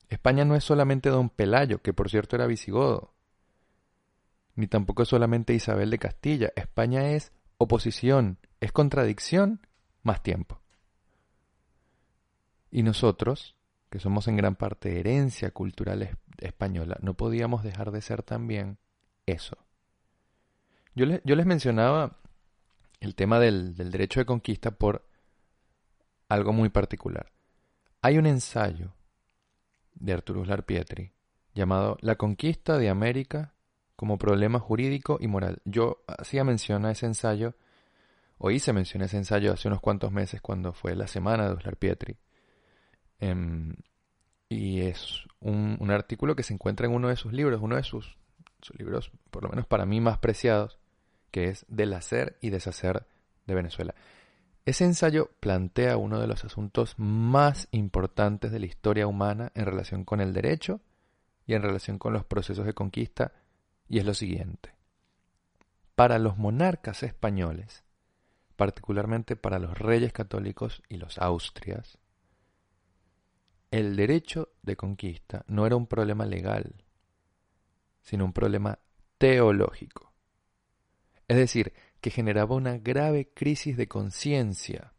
España 0.10 0.46
no 0.46 0.56
es 0.56 0.64
solamente 0.64 1.10
don 1.10 1.30
Pelayo, 1.30 1.82
que 1.82 1.94
por 1.94 2.10
cierto 2.10 2.36
era 2.36 2.48
visigodo, 2.48 3.14
ni 4.56 4.68
tampoco 4.68 5.04
es 5.04 5.10
solamente 5.10 5.54
Isabel 5.54 5.90
de 5.90 6.00
Castilla. 6.00 6.52
España 6.56 7.10
es 7.12 7.32
oposición, 7.58 8.38
es 8.64 8.72
contradicción 8.72 9.60
más 10.04 10.24
tiempo. 10.24 10.62
Y 12.72 12.82
nosotros, 12.84 13.58
que 13.90 14.00
somos 14.00 14.28
en 14.30 14.38
gran 14.38 14.56
parte 14.56 15.00
herencia 15.00 15.52
cultural 15.52 16.18
española, 16.40 16.98
no 17.02 17.14
podíamos 17.14 17.64
dejar 17.64 17.92
de 17.92 18.02
ser 18.02 18.24
también 18.24 18.78
eso. 19.26 19.58
Yo, 20.96 21.06
les 21.06 21.46
mencionaba 21.46 22.20
el 23.02 23.16
tema 23.16 23.40
del, 23.40 23.76
del 23.76 23.92
derecho 23.92 24.22
de 24.22 24.26
conquista 24.26 24.72
por 24.72 25.06
algo 26.30 26.54
muy 26.54 26.70
particular. 26.70 27.34
Hay 28.02 28.18
un 28.18 28.26
ensayo 28.26 28.94
de 29.94 30.14
Arturo 30.14 30.40
Uslar 30.40 30.66
Pietri 30.66 31.12
llamado 31.54 31.98
La 32.00 32.16
conquista 32.16 32.78
de 32.78 32.90
América 32.90 33.54
como 33.98 34.18
problema 34.18 34.60
jurídico 34.60 35.18
y 35.20 35.28
moral. 35.28 35.62
Yo 35.66 36.04
hacía 36.08 36.46
mención 36.46 36.86
a 36.86 36.92
ese 36.92 37.08
ensayo, 37.08 37.56
o 38.38 38.52
hice 38.52 38.74
mención 38.74 39.04
a 39.04 39.06
ese 39.06 39.18
ensayo 39.18 39.54
hace 39.54 39.68
unos 39.68 39.82
cuantos 39.82 40.12
meses 40.12 40.42
cuando 40.42 40.74
fue 40.74 40.96
la 40.96 41.08
semana 41.08 41.48
de 41.48 41.56
Uslar 41.56 41.78
Pietri. 41.78 42.18
Em, 43.20 43.76
y 44.50 44.82
es 44.82 45.24
un, 45.40 45.90
artículo 45.92 46.36
que 46.36 46.44
se 46.44 46.54
encuentra 46.54 46.88
en 46.88 46.94
uno 46.94 47.08
de 47.10 47.16
sus 47.16 47.34
libros, 47.34 47.62
uno 47.62 47.76
de 47.76 47.84
sus 47.84 48.18
libros, 48.78 49.12
por 49.32 49.44
lo 49.44 49.50
menos 49.50 49.66
para 49.66 49.86
mí, 49.86 50.02
más 50.02 50.18
preciados, 50.18 50.80
que 51.32 51.50
es 51.50 51.66
Del 51.68 51.94
hacer 51.94 52.38
y 52.42 52.50
deshacer 52.50 53.08
de 53.48 53.56
Venezuela. 53.56 53.96
Ese 54.66 54.86
ensayo 54.86 55.32
plantea 55.40 55.98
uno 55.98 56.20
de 56.22 56.28
los 56.28 56.46
asuntos 56.46 56.96
más 56.98 57.68
importantes 57.72 58.52
de 58.52 58.60
la 58.60 58.66
historia 58.66 59.08
humana 59.08 59.52
en 59.56 59.66
relación 59.66 60.06
con 60.06 60.22
el 60.22 60.32
derecho 60.32 60.80
y 61.46 61.56
en 61.56 61.62
relación 61.62 61.98
con 61.98 62.14
los 62.14 62.24
procesos 62.24 62.66
de 62.66 62.74
conquista, 62.74 63.34
y 63.90 64.00
es 64.00 64.06
lo 64.06 64.14
siguiente. 64.14 64.74
Para 65.96 66.18
los 66.20 66.38
monarcas 66.38 67.04
españoles, 67.04 67.83
particularmente 68.64 69.36
para 69.36 69.60
los 69.60 69.78
reyes 69.78 70.14
católicos 70.14 70.82
y 70.88 70.96
los 70.96 71.18
austrias, 71.18 71.98
el 73.72 73.98
derecho 73.98 74.54
de 74.62 74.78
conquista 74.78 75.44
no 75.50 75.66
era 75.66 75.76
un 75.76 75.86
problema 75.86 76.26
legal, 76.26 76.86
sino 78.04 78.24
un 78.24 78.32
problema 78.32 78.80
teológico. 79.18 80.14
Es 81.28 81.36
decir, 81.36 81.74
que 82.00 82.10
generaba 82.10 82.56
una 82.56 82.78
grave 82.78 83.34
crisis 83.34 83.76
de 83.76 83.90
conciencia, 83.90 84.94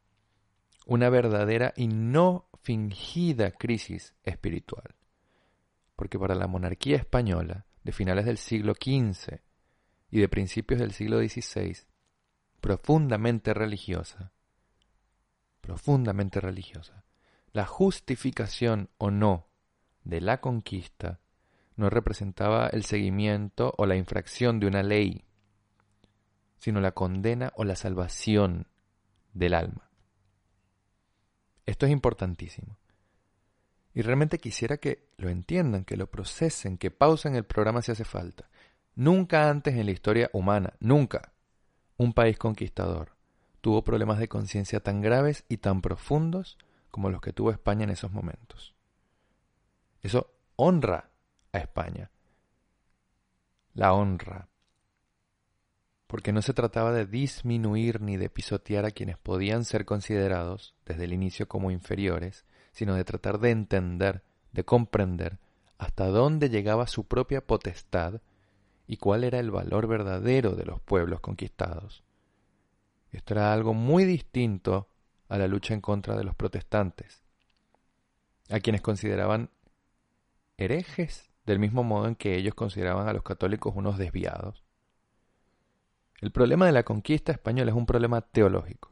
una 0.84 1.08
verdadera 1.08 1.72
y 1.74 1.88
no 1.88 2.50
fingida 2.60 3.52
crisis 3.52 4.14
espiritual. 4.24 4.94
Porque 5.96 6.18
para 6.18 6.34
la 6.34 6.48
monarquía 6.48 6.98
española 6.98 7.64
de 7.82 7.92
finales 7.92 8.26
del 8.26 8.36
siglo 8.36 8.74
XV 8.74 9.40
y 10.10 10.20
de 10.20 10.28
principios 10.28 10.80
del 10.80 10.92
siglo 10.92 11.18
XVI, 11.18 11.93
profundamente 12.64 13.52
religiosa, 13.52 14.32
profundamente 15.60 16.40
religiosa, 16.40 17.04
la 17.52 17.66
justificación 17.66 18.88
o 18.96 19.10
no 19.10 19.50
de 20.02 20.22
la 20.22 20.40
conquista 20.40 21.20
no 21.76 21.90
representaba 21.90 22.68
el 22.68 22.86
seguimiento 22.86 23.74
o 23.76 23.84
la 23.84 23.96
infracción 23.96 24.60
de 24.60 24.66
una 24.66 24.82
ley, 24.82 25.26
sino 26.56 26.80
la 26.80 26.92
condena 26.92 27.52
o 27.56 27.64
la 27.64 27.76
salvación 27.76 28.66
del 29.34 29.52
alma. 29.52 29.90
Esto 31.66 31.84
es 31.84 31.92
importantísimo. 31.92 32.78
Y 33.92 34.00
realmente 34.00 34.38
quisiera 34.38 34.78
que 34.78 35.10
lo 35.18 35.28
entiendan, 35.28 35.84
que 35.84 35.98
lo 35.98 36.10
procesen, 36.10 36.78
que 36.78 36.90
pausen 36.90 37.36
el 37.36 37.44
programa 37.44 37.82
si 37.82 37.92
hace 37.92 38.06
falta. 38.06 38.48
Nunca 38.94 39.50
antes 39.50 39.74
en 39.74 39.84
la 39.84 39.92
historia 39.92 40.30
humana, 40.32 40.72
nunca, 40.80 41.33
un 41.96 42.12
país 42.12 42.38
conquistador 42.38 43.16
tuvo 43.60 43.82
problemas 43.82 44.18
de 44.18 44.28
conciencia 44.28 44.80
tan 44.80 45.00
graves 45.00 45.44
y 45.48 45.58
tan 45.58 45.80
profundos 45.80 46.58
como 46.90 47.10
los 47.10 47.20
que 47.20 47.32
tuvo 47.32 47.50
España 47.50 47.84
en 47.84 47.90
esos 47.90 48.12
momentos. 48.12 48.74
Eso 50.02 50.30
honra 50.56 51.10
a 51.52 51.58
España. 51.58 52.10
La 53.72 53.94
honra 53.94 54.48
porque 56.06 56.32
no 56.32 56.42
se 56.42 56.54
trataba 56.54 56.92
de 56.92 57.06
disminuir 57.06 58.00
ni 58.00 58.16
de 58.16 58.30
pisotear 58.30 58.84
a 58.84 58.92
quienes 58.92 59.18
podían 59.18 59.64
ser 59.64 59.84
considerados 59.84 60.76
desde 60.86 61.06
el 61.06 61.12
inicio 61.12 61.48
como 61.48 61.72
inferiores, 61.72 62.44
sino 62.70 62.94
de 62.94 63.04
tratar 63.04 63.40
de 63.40 63.50
entender, 63.50 64.22
de 64.52 64.64
comprender 64.64 65.38
hasta 65.76 66.06
dónde 66.06 66.50
llegaba 66.50 66.86
su 66.86 67.08
propia 67.08 67.44
potestad 67.44 68.20
y 68.86 68.96
cuál 68.98 69.24
era 69.24 69.38
el 69.38 69.50
valor 69.50 69.86
verdadero 69.86 70.52
de 70.52 70.64
los 70.64 70.80
pueblos 70.80 71.20
conquistados. 71.20 72.02
Esto 73.10 73.34
era 73.34 73.52
algo 73.52 73.74
muy 73.74 74.04
distinto 74.04 74.88
a 75.28 75.38
la 75.38 75.48
lucha 75.48 75.74
en 75.74 75.80
contra 75.80 76.16
de 76.16 76.24
los 76.24 76.34
protestantes, 76.34 77.22
a 78.50 78.60
quienes 78.60 78.82
consideraban 78.82 79.50
herejes 80.56 81.30
del 81.46 81.58
mismo 81.58 81.82
modo 81.84 82.08
en 82.08 82.14
que 82.14 82.36
ellos 82.36 82.54
consideraban 82.54 83.08
a 83.08 83.12
los 83.12 83.22
católicos 83.22 83.74
unos 83.76 83.98
desviados. 83.98 84.64
El 86.20 86.30
problema 86.30 86.66
de 86.66 86.72
la 86.72 86.84
conquista 86.84 87.32
española 87.32 87.70
es 87.70 87.76
un 87.76 87.86
problema 87.86 88.22
teológico. 88.22 88.90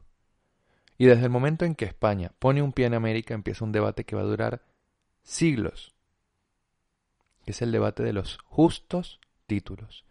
Y 0.97 1.05
desde 1.05 1.23
el 1.23 1.29
momento 1.31 1.65
en 1.65 1.75
que 1.75 1.85
España 1.85 2.31
pone 2.39 2.61
un 2.61 2.73
pie 2.73 2.85
en 2.85 2.93
América 2.93 3.33
empieza 3.33 3.65
un 3.65 3.71
debate 3.71 4.05
que 4.05 4.15
va 4.15 4.21
a 4.21 4.25
durar 4.25 4.63
siglos. 5.23 5.95
Es 7.45 7.61
el 7.61 7.71
debate 7.71 8.03
de 8.03 8.13
los 8.13 8.37
justos 8.45 9.19
títulos. 9.45 10.05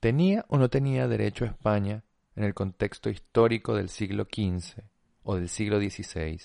¿Tenía 0.00 0.44
o 0.48 0.58
no 0.58 0.68
tenía 0.68 1.08
derecho 1.08 1.44
España 1.44 2.04
en 2.34 2.44
el 2.44 2.54
contexto 2.54 3.10
histórico 3.10 3.74
del 3.74 3.88
siglo 3.88 4.24
XV 4.24 4.82
o 5.22 5.36
del 5.36 5.48
siglo 5.48 5.78
XVI, 5.78 6.40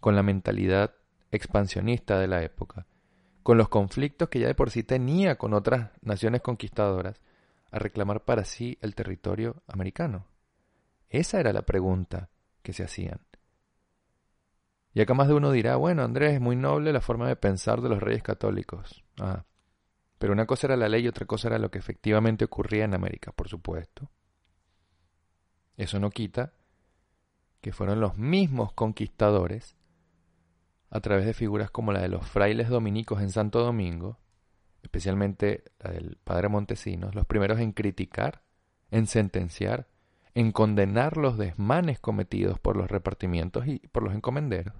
con 0.00 0.14
la 0.14 0.22
mentalidad 0.22 0.94
expansionista 1.30 2.18
de 2.18 2.28
la 2.28 2.42
época, 2.42 2.86
con 3.42 3.58
los 3.58 3.68
conflictos 3.68 4.28
que 4.28 4.40
ya 4.40 4.46
de 4.46 4.54
por 4.54 4.70
sí 4.70 4.82
tenía 4.82 5.36
con 5.36 5.54
otras 5.54 5.90
naciones 6.02 6.42
conquistadoras, 6.42 7.20
a 7.70 7.78
reclamar 7.78 8.24
para 8.24 8.44
sí 8.44 8.78
el 8.80 8.94
territorio 8.94 9.62
americano? 9.66 10.26
Esa 11.08 11.40
era 11.40 11.52
la 11.52 11.62
pregunta 11.62 12.30
que 12.62 12.72
se 12.72 12.84
hacían. 12.84 13.20
Y 14.92 15.00
acá 15.00 15.14
más 15.14 15.26
de 15.26 15.34
uno 15.34 15.50
dirá, 15.50 15.74
bueno, 15.74 16.04
Andrés, 16.04 16.34
es 16.34 16.40
muy 16.40 16.54
noble 16.54 16.92
la 16.92 17.00
forma 17.00 17.26
de 17.26 17.34
pensar 17.34 17.80
de 17.80 17.88
los 17.88 18.00
reyes 18.00 18.22
católicos. 18.22 19.04
Ah, 19.18 19.44
pero 20.24 20.32
una 20.32 20.46
cosa 20.46 20.68
era 20.68 20.78
la 20.78 20.88
ley 20.88 21.04
y 21.04 21.08
otra 21.08 21.26
cosa 21.26 21.48
era 21.48 21.58
lo 21.58 21.70
que 21.70 21.76
efectivamente 21.78 22.46
ocurría 22.46 22.86
en 22.86 22.94
América, 22.94 23.30
por 23.32 23.46
supuesto. 23.46 24.10
Eso 25.76 26.00
no 26.00 26.08
quita 26.08 26.54
que 27.60 27.74
fueron 27.74 28.00
los 28.00 28.16
mismos 28.16 28.72
conquistadores, 28.72 29.76
a 30.88 31.00
través 31.00 31.26
de 31.26 31.34
figuras 31.34 31.70
como 31.70 31.92
la 31.92 32.00
de 32.00 32.08
los 32.08 32.26
frailes 32.26 32.70
dominicos 32.70 33.20
en 33.20 33.32
Santo 33.32 33.62
Domingo, 33.62 34.18
especialmente 34.82 35.64
la 35.78 35.90
del 35.90 36.16
padre 36.24 36.48
Montesinos, 36.48 37.14
los 37.14 37.26
primeros 37.26 37.60
en 37.60 37.72
criticar, 37.72 38.44
en 38.90 39.06
sentenciar, 39.06 39.88
en 40.32 40.52
condenar 40.52 41.18
los 41.18 41.36
desmanes 41.36 42.00
cometidos 42.00 42.58
por 42.58 42.78
los 42.78 42.90
repartimientos 42.90 43.66
y 43.66 43.80
por 43.88 44.02
los 44.02 44.14
encomenderos. 44.14 44.74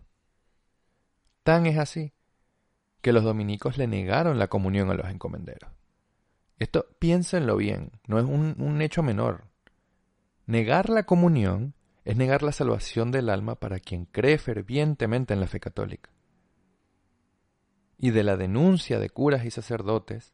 Tan 1.43 1.67
es 1.67 1.77
así 1.77 2.15
que 3.05 3.13
los 3.13 3.23
dominicos 3.23 3.77
le 3.77 3.87
negaron 3.87 4.39
la 4.39 4.49
comunión 4.49 4.91
a 4.91 4.95
los 4.95 5.11
encomenderos. 5.11 5.71
Esto 6.59 6.87
piénsenlo 6.99 7.59
bien, 7.59 7.91
no 8.07 8.19
es 8.19 8.25
un, 8.25 8.57
un 8.59 8.81
hecho 8.81 9.03
menor. 9.03 9.45
Negar 10.47 10.89
la 10.89 11.03
comunión 11.03 11.75
es 12.07 12.17
negar 12.17 12.43
la 12.43 12.51
salvación 12.51 13.11
del 13.11 13.29
alma 13.29 13.57
para 13.57 13.79
quien 13.79 14.07
cree 14.07 14.39
fervientemente 14.39 15.35
en 15.35 15.41
la 15.41 15.47
fe 15.47 15.61
católica. 15.61 16.09
Y 17.99 18.11
de 18.11 18.23
la 18.23 18.39
denuncia 18.39 18.99
de 18.99 19.11
curas 19.11 19.45
y 19.45 19.51
sacerdotes 19.51 20.33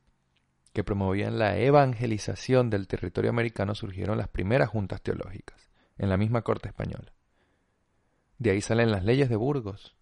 que 0.72 0.84
promovían 0.84 1.40
la 1.40 1.58
evangelización 1.58 2.70
del 2.70 2.86
territorio 2.86 3.30
americano 3.30 3.74
surgieron 3.74 4.16
las 4.16 4.28
primeras 4.28 4.68
juntas 4.68 5.02
teológicas, 5.02 5.72
en 5.98 6.08
la 6.08 6.16
misma 6.16 6.42
corte 6.42 6.68
española. 6.68 7.12
De 8.38 8.52
ahí 8.52 8.60
salen 8.60 8.92
las 8.92 9.04
leyes 9.04 9.28
de 9.28 9.34
Burgos, 9.34 9.96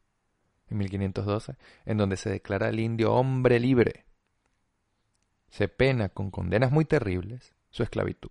en 0.71 0.79
1512, 0.79 1.57
en 1.87 1.97
donde 1.97 2.17
se 2.17 2.31
declara 2.31 2.69
al 2.69 2.81
indio 2.81 3.13
hombre 3.13 3.61
libre. 3.61 4.05
Se 5.49 5.69
pena 5.69 6.09
con 6.09 6.31
condenas 6.31 6.71
muy 6.71 6.85
terribles 6.85 7.55
su 7.71 7.83
esclavitud. 7.83 8.31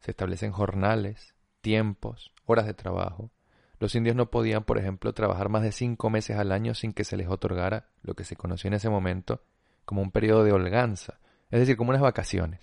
Se 0.00 0.10
establecen 0.10 0.52
jornales, 0.52 1.34
tiempos, 1.60 2.32
horas 2.44 2.66
de 2.66 2.74
trabajo. 2.74 3.30
Los 3.78 3.94
indios 3.94 4.16
no 4.16 4.30
podían, 4.30 4.64
por 4.64 4.78
ejemplo, 4.78 5.12
trabajar 5.12 5.48
más 5.48 5.62
de 5.62 5.72
cinco 5.72 6.10
meses 6.10 6.38
al 6.38 6.52
año 6.52 6.74
sin 6.74 6.92
que 6.92 7.04
se 7.04 7.16
les 7.16 7.28
otorgara 7.28 7.88
lo 8.02 8.14
que 8.14 8.24
se 8.24 8.36
conoció 8.36 8.68
en 8.68 8.74
ese 8.74 8.88
momento 8.88 9.42
como 9.84 10.02
un 10.02 10.10
periodo 10.10 10.44
de 10.44 10.52
holganza, 10.52 11.18
es 11.50 11.60
decir, 11.60 11.76
como 11.76 11.90
unas 11.90 12.02
vacaciones. 12.02 12.60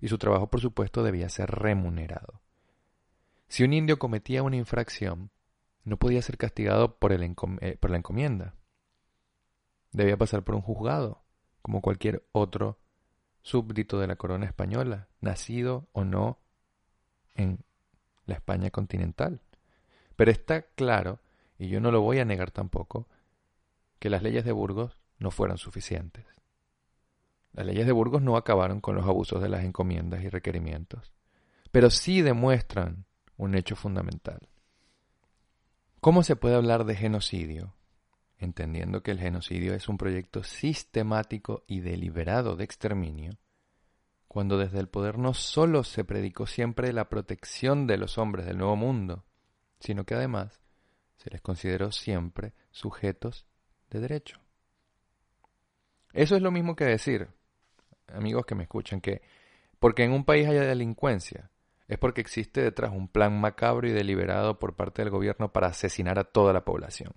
Y 0.00 0.08
su 0.08 0.18
trabajo, 0.18 0.48
por 0.48 0.60
supuesto, 0.60 1.02
debía 1.02 1.28
ser 1.28 1.50
remunerado. 1.50 2.40
Si 3.48 3.64
un 3.64 3.72
indio 3.72 3.98
cometía 3.98 4.42
una 4.42 4.56
infracción, 4.56 5.30
no 5.86 5.96
podía 5.96 6.20
ser 6.20 6.36
castigado 6.36 6.98
por, 6.98 7.12
el 7.12 7.22
eh, 7.22 7.76
por 7.80 7.90
la 7.90 7.96
encomienda. 7.96 8.54
Debía 9.92 10.16
pasar 10.16 10.42
por 10.42 10.56
un 10.56 10.60
juzgado, 10.60 11.22
como 11.62 11.80
cualquier 11.80 12.26
otro 12.32 12.78
súbdito 13.42 14.00
de 14.00 14.08
la 14.08 14.16
corona 14.16 14.46
española, 14.46 15.08
nacido 15.20 15.88
o 15.92 16.04
no 16.04 16.40
en 17.36 17.60
la 18.26 18.34
España 18.34 18.70
continental. 18.70 19.40
Pero 20.16 20.32
está 20.32 20.62
claro, 20.62 21.20
y 21.56 21.68
yo 21.68 21.80
no 21.80 21.92
lo 21.92 22.00
voy 22.00 22.18
a 22.18 22.24
negar 22.24 22.50
tampoco, 22.50 23.06
que 24.00 24.10
las 24.10 24.24
leyes 24.24 24.44
de 24.44 24.52
Burgos 24.52 24.98
no 25.20 25.30
fueron 25.30 25.56
suficientes. 25.56 26.26
Las 27.52 27.64
leyes 27.64 27.86
de 27.86 27.92
Burgos 27.92 28.22
no 28.22 28.36
acabaron 28.36 28.80
con 28.80 28.96
los 28.96 29.06
abusos 29.06 29.40
de 29.40 29.48
las 29.48 29.62
encomiendas 29.62 30.24
y 30.24 30.28
requerimientos, 30.28 31.12
pero 31.70 31.90
sí 31.90 32.22
demuestran 32.22 33.04
un 33.36 33.54
hecho 33.54 33.76
fundamental. 33.76 34.48
¿Cómo 36.06 36.22
se 36.22 36.36
puede 36.36 36.54
hablar 36.54 36.84
de 36.84 36.94
genocidio? 36.94 37.74
Entendiendo 38.38 39.02
que 39.02 39.10
el 39.10 39.18
genocidio 39.18 39.74
es 39.74 39.88
un 39.88 39.98
proyecto 39.98 40.44
sistemático 40.44 41.64
y 41.66 41.80
deliberado 41.80 42.54
de 42.54 42.62
exterminio, 42.62 43.40
cuando 44.28 44.56
desde 44.56 44.78
el 44.78 44.88
poder 44.88 45.18
no 45.18 45.34
sólo 45.34 45.82
se 45.82 46.04
predicó 46.04 46.46
siempre 46.46 46.92
la 46.92 47.08
protección 47.08 47.88
de 47.88 47.96
los 47.96 48.18
hombres 48.18 48.46
del 48.46 48.58
Nuevo 48.58 48.76
Mundo, 48.76 49.24
sino 49.80 50.04
que 50.04 50.14
además 50.14 50.60
se 51.16 51.28
les 51.30 51.42
consideró 51.42 51.90
siempre 51.90 52.54
sujetos 52.70 53.44
de 53.90 53.98
derecho. 53.98 54.38
Eso 56.12 56.36
es 56.36 56.40
lo 56.40 56.52
mismo 56.52 56.76
que 56.76 56.84
decir, 56.84 57.30
amigos 58.06 58.46
que 58.46 58.54
me 58.54 58.62
escuchan, 58.62 59.00
que 59.00 59.22
porque 59.80 60.04
en 60.04 60.12
un 60.12 60.24
país 60.24 60.46
haya 60.46 60.62
delincuencia, 60.62 61.50
es 61.88 61.98
porque 61.98 62.20
existe 62.20 62.62
detrás 62.62 62.90
un 62.92 63.08
plan 63.08 63.38
macabro 63.40 63.86
y 63.86 63.92
deliberado 63.92 64.58
por 64.58 64.74
parte 64.74 65.02
del 65.02 65.10
gobierno 65.10 65.52
para 65.52 65.68
asesinar 65.68 66.18
a 66.18 66.24
toda 66.24 66.52
la 66.52 66.64
población. 66.64 67.12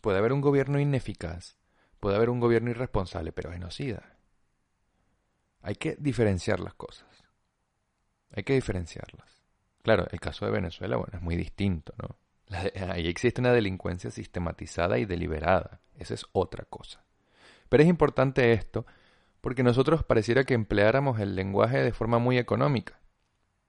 Puede 0.00 0.18
haber 0.18 0.32
un 0.32 0.40
gobierno 0.40 0.78
ineficaz, 0.78 1.56
puede 2.00 2.16
haber 2.16 2.28
un 2.28 2.40
gobierno 2.40 2.70
irresponsable, 2.70 3.32
pero 3.32 3.52
genocida. 3.52 4.16
Hay 5.62 5.76
que 5.76 5.96
diferenciar 5.98 6.60
las 6.60 6.74
cosas. 6.74 7.06
Hay 8.34 8.42
que 8.42 8.54
diferenciarlas. 8.54 9.42
Claro, 9.82 10.06
el 10.10 10.20
caso 10.20 10.44
de 10.44 10.52
Venezuela, 10.52 10.96
bueno, 10.96 11.12
es 11.14 11.22
muy 11.22 11.36
distinto, 11.36 11.94
¿no? 11.98 12.16
Ahí 12.90 13.08
existe 13.08 13.40
una 13.40 13.52
delincuencia 13.52 14.10
sistematizada 14.10 14.98
y 14.98 15.04
deliberada. 15.04 15.80
Esa 15.96 16.14
es 16.14 16.26
otra 16.32 16.64
cosa. 16.64 17.04
Pero 17.68 17.82
es 17.82 17.88
importante 17.88 18.52
esto 18.52 18.84
porque 19.42 19.64
nosotros 19.64 20.04
pareciera 20.04 20.44
que 20.44 20.54
empleáramos 20.54 21.20
el 21.20 21.34
lenguaje 21.34 21.82
de 21.82 21.92
forma 21.92 22.18
muy 22.18 22.38
económica, 22.38 23.00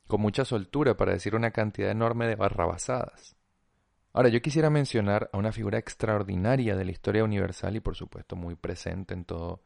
con 0.08 0.22
mucha 0.22 0.46
soltura 0.46 0.96
para 0.96 1.12
decir 1.12 1.36
una 1.36 1.52
cantidad 1.52 1.90
enorme 1.90 2.28
de 2.28 2.36
barrabasadas. 2.36 3.36
Ahora, 4.14 4.30
yo 4.30 4.42
quisiera 4.44 4.70
mencionar 4.70 5.32
a 5.34 5.38
una 5.40 5.52
figura 5.52 5.80
extraordinaria 5.80 6.76
de 6.76 6.86
la 6.86 6.92
historia 6.92 7.24
universal 7.24 7.76
y 7.76 7.80
por 7.80 7.96
supuesto 7.96 8.36
muy 8.36 8.56
presente 8.56 9.16
en 9.16 9.26
todo 9.26 9.64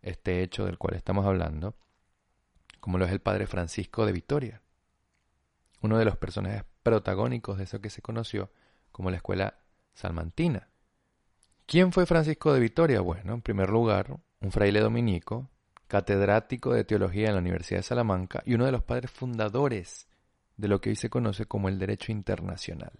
este 0.00 0.42
hecho 0.42 0.64
del 0.64 0.78
cual 0.78 0.94
estamos 0.94 1.26
hablando, 1.26 1.74
como 2.78 2.98
lo 2.98 3.04
es 3.04 3.10
el 3.10 3.20
padre 3.20 3.48
Francisco 3.48 4.06
de 4.06 4.12
Vitoria, 4.12 4.62
uno 5.80 5.98
de 5.98 6.04
los 6.04 6.16
personajes 6.16 6.64
protagónicos 6.84 7.58
de 7.58 7.64
eso 7.64 7.80
que 7.80 7.90
se 7.90 8.00
conoció 8.00 8.52
como 8.92 9.10
la 9.10 9.16
escuela 9.16 9.58
salmantina. 9.94 10.68
¿Quién 11.66 11.90
fue 11.90 12.06
Francisco 12.06 12.54
de 12.54 12.60
Vitoria? 12.60 13.00
Bueno, 13.00 13.34
en 13.34 13.42
primer 13.42 13.70
lugar, 13.70 14.16
un 14.42 14.50
fraile 14.50 14.80
dominico, 14.80 15.48
catedrático 15.86 16.74
de 16.74 16.84
teología 16.84 17.28
en 17.28 17.34
la 17.34 17.40
Universidad 17.40 17.78
de 17.78 17.84
Salamanca 17.84 18.42
y 18.44 18.54
uno 18.54 18.66
de 18.66 18.72
los 18.72 18.82
padres 18.82 19.10
fundadores 19.10 20.08
de 20.56 20.68
lo 20.68 20.80
que 20.80 20.90
hoy 20.90 20.96
se 20.96 21.10
conoce 21.10 21.46
como 21.46 21.68
el 21.68 21.78
derecho 21.78 22.12
internacional. 22.12 22.92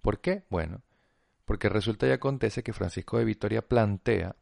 ¿Por 0.00 0.20
qué? 0.20 0.44
Bueno, 0.48 0.82
porque 1.44 1.68
resulta 1.68 2.06
y 2.06 2.10
acontece 2.10 2.62
que 2.62 2.72
Francisco 2.72 3.18
de 3.18 3.24
Vitoria 3.24 3.66
plantea, 3.66 4.36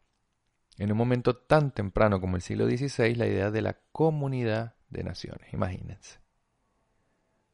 en 0.78 0.92
un 0.92 0.98
momento 0.98 1.36
tan 1.36 1.72
temprano 1.72 2.20
como 2.20 2.36
el 2.36 2.42
siglo 2.42 2.66
XVI, 2.66 3.14
la 3.14 3.26
idea 3.26 3.50
de 3.50 3.62
la 3.62 3.78
comunidad 3.92 4.74
de 4.88 5.04
naciones, 5.04 5.52
imagínense. 5.52 6.20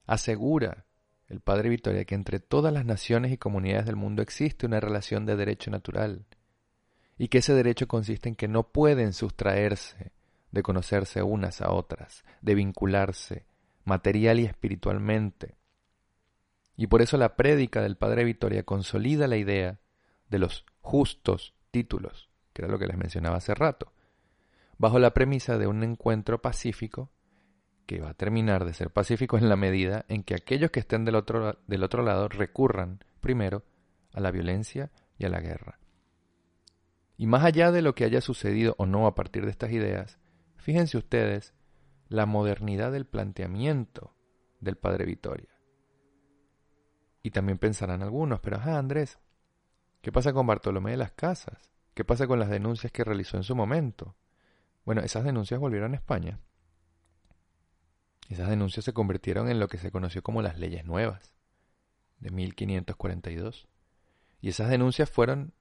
Asegura 0.07 0.87
el 1.29 1.41
padre 1.41 1.71
Vitoria 1.71 2.05
que 2.05 2.15
entre 2.15 2.41
todas 2.41 2.75
las 2.75 2.85
naciones 2.85 3.33
y 3.33 3.39
comunidades 3.39 3.87
del 3.87 3.97
mundo 3.97 4.21
existe 4.23 4.67
una 4.67 4.81
relación 4.81 5.25
de 5.25 5.37
derecho 5.37 5.71
natural, 5.71 6.27
y 7.19 7.29
que 7.29 7.39
ese 7.39 7.55
derecho 7.55 7.89
consiste 7.89 8.29
en 8.29 8.35
que 8.35 8.49
no 8.49 8.65
pueden 8.65 9.13
sustraerse 9.13 10.13
de 10.51 10.63
conocerse 10.63 11.23
unas 11.23 11.61
a 11.61 11.71
otras, 11.71 12.25
de 12.41 12.55
vincularse 12.55 13.47
material 13.85 14.41
y 14.41 14.45
espiritualmente. 14.45 15.57
Y 16.77 16.87
por 16.87 17.03
eso 17.03 17.17
la 17.17 17.37
prédica 17.37 17.83
del 17.83 17.97
Padre 17.97 18.25
Vitoria 18.25 18.63
consolida 18.63 19.27
la 19.29 19.37
idea 19.37 19.81
de 20.29 20.39
los 20.39 20.65
justos 20.81 21.55
títulos, 21.71 22.29
que 22.53 22.63
era 22.63 22.71
lo 22.71 22.79
que 22.79 22.87
les 22.87 22.97
mencionaba 22.97 23.37
hace 23.37 23.55
rato, 23.55 23.93
bajo 24.79 24.99
la 24.99 25.15
premisa 25.15 25.59
de 25.59 25.67
un 25.67 25.83
encuentro 25.83 26.41
pacífico 26.41 27.11
que 27.87 28.01
va 28.01 28.11
a 28.11 28.15
terminar 28.15 28.65
de 28.65 28.75
ser 28.75 28.91
pacífico 28.91 29.37
en 29.37 29.49
la 29.49 29.57
medida 29.57 30.05
en 30.09 30.23
que 30.23 30.35
aquellos 30.35 30.71
que 30.71 30.81
estén 30.81 31.05
del 31.05 31.17
otro, 31.17 31.59
del 31.67 31.83
otro 31.83 32.03
lado 32.03 32.29
recurran 32.29 33.05
primero 33.21 33.65
a 34.13 34.21
la 34.21 34.31
violencia 34.31 34.91
y 35.19 35.25
a 35.25 35.29
la 35.29 35.41
guerra. 35.41 35.79
Y 37.23 37.27
más 37.29 37.45
allá 37.45 37.71
de 37.71 37.83
lo 37.83 37.95
que 37.95 38.05
haya 38.05 38.21
sucedido 38.21 38.75
o 38.79 38.87
no 38.87 39.07
a 39.07 39.15
partir 39.15 39.45
de 39.45 39.53
estas 39.53 39.71
ideas, 39.71 40.19
fíjense 40.57 40.99
ustedes 40.99 41.55
la 42.09 42.27
modernidad 42.27 42.91
del 42.91 43.07
planteamiento 43.07 44.13
del 44.59 44.75
padre 44.75 45.05
Vitoria. 45.05 45.57
Y 47.23 47.31
también 47.31 47.59
pensarán 47.59 48.03
algunos, 48.03 48.41
pero 48.41 48.57
ajá, 48.57 48.77
Andrés, 48.77 49.21
¿qué 50.01 50.11
pasa 50.11 50.33
con 50.33 50.49
Bartolomé 50.49 50.91
de 50.91 50.97
las 50.97 51.13
Casas? 51.13 51.71
¿Qué 51.95 52.05
pasa 52.05 52.27
con 52.27 52.41
las 52.41 52.51
denuncias 52.51 52.91
que 52.91 53.05
realizó 53.05 53.37
en 53.37 53.45
su 53.45 53.55
momento? 53.55 54.17
Bueno, 54.85 55.03
esas 55.03 55.23
denuncias 55.23 55.61
volvieron 55.61 55.93
a 55.93 55.99
España. 55.99 56.41
Esas 58.31 58.49
denuncias 58.49 58.85
se 58.85 58.93
convirtieron 58.93 59.49
en 59.49 59.61
lo 59.61 59.69
que 59.69 59.79
se 59.79 59.93
conoció 59.93 60.25
como 60.25 60.43
las 60.43 60.59
leyes 60.59 60.85
nuevas 60.85 61.37
de 62.19 62.31
1542 62.31 63.69
Y 64.41 64.49
esas 64.49 64.69
denuncias 64.71 65.09
fueron 65.09 65.55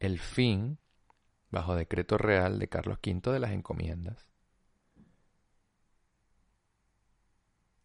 el 0.00 0.18
fin, 0.18 0.80
bajo 1.50 1.74
decreto 1.74 2.18
real 2.18 2.58
de 2.58 2.68
Carlos 2.68 2.98
V, 3.04 3.32
de 3.32 3.38
las 3.38 3.52
encomiendas. 3.52 4.28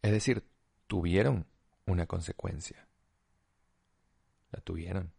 Es 0.02 0.12
decir, 0.12 0.46
tuvieron 0.86 1.46
una 1.86 2.06
consecuencia. 2.06 2.86
La 4.50 4.60
tuvieron. 4.60 5.12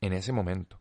En 0.00 0.12
ese 0.12 0.32
momento. 0.32 0.80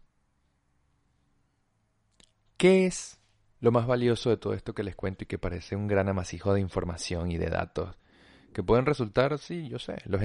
¿Qué 2.57 2.85
es 2.85 3.19
lo 3.59 3.71
más 3.71 3.87
valioso 3.87 4.29
de 4.29 4.37
todo 4.37 4.53
esto 4.53 4.75
que 4.75 4.83
les 4.83 4.95
cuento 4.95 5.23
y 5.23 5.27
que 5.27 5.39
parece 5.39 5.75
un 5.75 5.87
gran 5.87 6.09
amasijo 6.09 6.53
de 6.53 6.61
información 6.61 7.31
y 7.31 7.37
de 7.37 7.49
datos 7.49 7.97
que 8.53 8.61
pueden 8.63 8.85
resultar, 8.85 9.37
sí, 9.39 9.67
yo 9.67 9.79
sé, 9.79 9.95
los, 10.05 10.21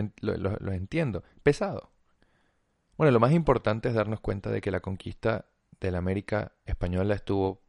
entiendo, 0.71 1.25
pesado? 1.43 1.93
Bueno, 2.99 3.11
lo 3.11 3.21
más 3.21 3.33
importante 3.33 3.89
es 3.89 3.95
darnos 3.95 4.21
cuenta 4.21 4.51
de 4.51 4.61
que 4.61 4.71
la 4.71 4.81
conquista 4.81 5.47
la 5.91 5.99
América 5.99 6.53
española 6.65 7.15
estuvo 7.15 7.63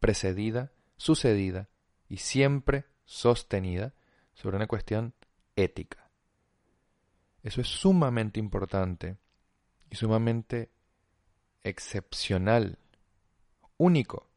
precedida, 0.00 0.72
sucedida 0.96 1.68
y 2.08 2.18
siempre 2.18 2.84
sostenida 3.04 3.94
sobre 4.34 4.56
una 4.56 4.66
cuestión 4.66 5.14
ética. 5.54 6.10
Eso 7.42 7.60
es 7.60 7.68
sumamente 7.68 8.40
importante 8.40 9.16
y 9.90 9.96
sumamente 9.96 10.70
excepcional, 11.62 12.78
único 13.76 14.28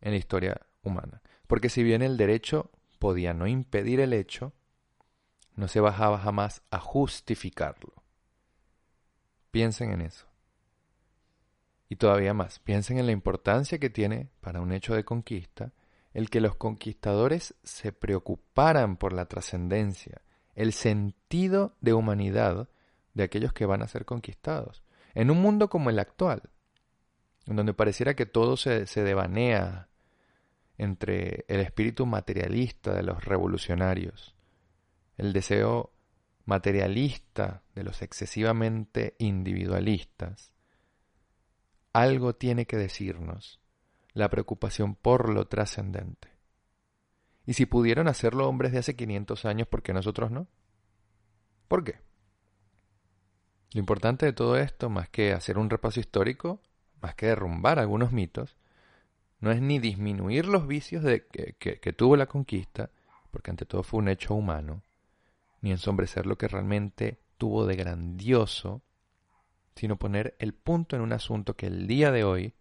en 0.00 0.12
la 0.12 0.18
historia 0.18 0.60
humana. 0.82 1.22
Porque 1.46 1.68
si 1.68 1.82
bien 1.82 2.02
el 2.02 2.16
derecho 2.16 2.70
podía 2.98 3.34
no 3.34 3.46
impedir 3.46 4.00
el 4.00 4.12
hecho, 4.12 4.52
no 5.54 5.68
se 5.68 5.80
bajaba 5.80 6.18
jamás 6.18 6.62
a 6.70 6.78
justificarlo. 6.78 8.02
Piensen 9.50 9.92
en 9.92 10.00
eso. 10.00 10.26
Y 11.94 11.96
todavía 11.96 12.34
más, 12.34 12.58
piensen 12.58 12.98
en 12.98 13.06
la 13.06 13.12
importancia 13.12 13.78
que 13.78 13.88
tiene 13.88 14.28
para 14.40 14.60
un 14.60 14.72
hecho 14.72 14.96
de 14.96 15.04
conquista 15.04 15.70
el 16.12 16.28
que 16.28 16.40
los 16.40 16.56
conquistadores 16.56 17.54
se 17.62 17.92
preocuparan 17.92 18.96
por 18.96 19.12
la 19.12 19.26
trascendencia, 19.26 20.20
el 20.56 20.72
sentido 20.72 21.76
de 21.80 21.92
humanidad 21.92 22.68
de 23.12 23.22
aquellos 23.22 23.52
que 23.52 23.64
van 23.64 23.80
a 23.80 23.86
ser 23.86 24.06
conquistados. 24.06 24.82
En 25.14 25.30
un 25.30 25.40
mundo 25.40 25.70
como 25.70 25.88
el 25.88 26.00
actual, 26.00 26.42
en 27.46 27.54
donde 27.54 27.74
pareciera 27.74 28.14
que 28.14 28.26
todo 28.26 28.56
se, 28.56 28.88
se 28.88 29.04
devanea 29.04 29.86
entre 30.76 31.44
el 31.46 31.60
espíritu 31.60 32.06
materialista 32.06 32.92
de 32.92 33.04
los 33.04 33.24
revolucionarios, 33.24 34.34
el 35.16 35.32
deseo 35.32 35.92
materialista 36.44 37.62
de 37.76 37.84
los 37.84 38.02
excesivamente 38.02 39.14
individualistas, 39.20 40.53
algo 41.94 42.34
tiene 42.34 42.66
que 42.66 42.76
decirnos 42.76 43.60
la 44.12 44.28
preocupación 44.28 44.96
por 44.96 45.32
lo 45.32 45.46
trascendente. 45.46 46.28
Y 47.46 47.54
si 47.54 47.66
pudieron 47.66 48.08
hacerlo 48.08 48.48
hombres 48.48 48.72
de 48.72 48.78
hace 48.78 48.96
500 48.96 49.44
años, 49.44 49.68
¿por 49.68 49.82
qué 49.82 49.92
nosotros 49.92 50.30
no? 50.30 50.48
¿Por 51.68 51.84
qué? 51.84 52.00
Lo 53.72 53.80
importante 53.80 54.26
de 54.26 54.32
todo 54.32 54.56
esto, 54.56 54.90
más 54.90 55.08
que 55.08 55.32
hacer 55.32 55.56
un 55.56 55.70
repaso 55.70 56.00
histórico, 56.00 56.60
más 57.00 57.14
que 57.14 57.26
derrumbar 57.26 57.78
algunos 57.78 58.12
mitos, 58.12 58.56
no 59.40 59.50
es 59.50 59.60
ni 59.60 59.78
disminuir 59.78 60.46
los 60.46 60.66
vicios 60.66 61.02
de 61.02 61.26
que, 61.26 61.54
que 61.56 61.92
tuvo 61.92 62.16
la 62.16 62.26
conquista, 62.26 62.90
porque 63.30 63.50
ante 63.50 63.66
todo 63.66 63.82
fue 63.82 63.98
un 63.98 64.08
hecho 64.08 64.34
humano, 64.34 64.82
ni 65.60 65.70
ensombrecer 65.70 66.26
lo 66.26 66.38
que 66.38 66.48
realmente 66.48 67.20
tuvo 67.36 67.66
de 67.66 67.76
grandioso, 67.76 68.82
sino 69.74 69.96
poner 69.96 70.36
el 70.38 70.54
punto 70.54 70.96
en 70.96 71.02
un 71.02 71.12
asunto 71.12 71.56
que 71.56 71.66
el 71.66 71.86
día 71.86 72.12
de 72.12 72.24
hoy 72.24 72.54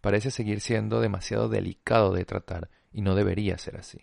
parece 0.00 0.30
seguir 0.30 0.60
siendo 0.60 1.00
demasiado 1.00 1.48
delicado 1.48 2.12
de 2.12 2.24
tratar 2.24 2.70
y 2.92 3.00
no 3.00 3.14
debería 3.14 3.58
ser 3.58 3.76
así. 3.76 4.00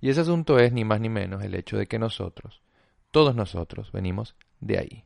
Y 0.00 0.10
ese 0.10 0.20
asunto 0.20 0.58
es 0.58 0.72
ni 0.72 0.84
más 0.84 1.00
ni 1.00 1.08
menos 1.08 1.42
el 1.42 1.54
hecho 1.54 1.76
de 1.76 1.86
que 1.86 1.98
nosotros, 1.98 2.62
todos 3.10 3.34
nosotros, 3.34 3.90
venimos 3.90 4.36
de 4.60 4.78
ahí. 4.78 5.04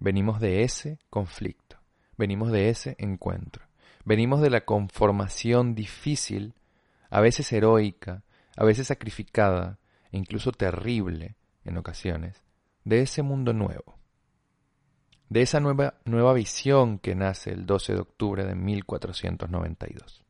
Venimos 0.00 0.40
de 0.40 0.62
ese 0.62 0.98
conflicto, 1.10 1.76
venimos 2.16 2.50
de 2.50 2.70
ese 2.70 2.96
encuentro, 2.98 3.66
venimos 4.04 4.40
de 4.40 4.50
la 4.50 4.62
conformación 4.62 5.74
difícil, 5.74 6.54
a 7.10 7.20
veces 7.20 7.52
heroica, 7.52 8.24
a 8.56 8.64
veces 8.64 8.88
sacrificada 8.88 9.78
e 10.10 10.18
incluso 10.18 10.52
terrible 10.52 11.36
en 11.64 11.76
ocasiones, 11.76 12.42
de 12.84 13.02
ese 13.02 13.22
mundo 13.22 13.52
nuevo 13.52 13.99
de 15.30 15.42
esa 15.42 15.60
nueva, 15.60 15.94
nueva 16.04 16.34
visión 16.34 16.98
que 16.98 17.14
nace 17.14 17.52
el 17.52 17.64
12 17.64 17.94
de 17.94 18.00
octubre 18.00 18.44
de 18.44 18.56
1492. 18.56 20.24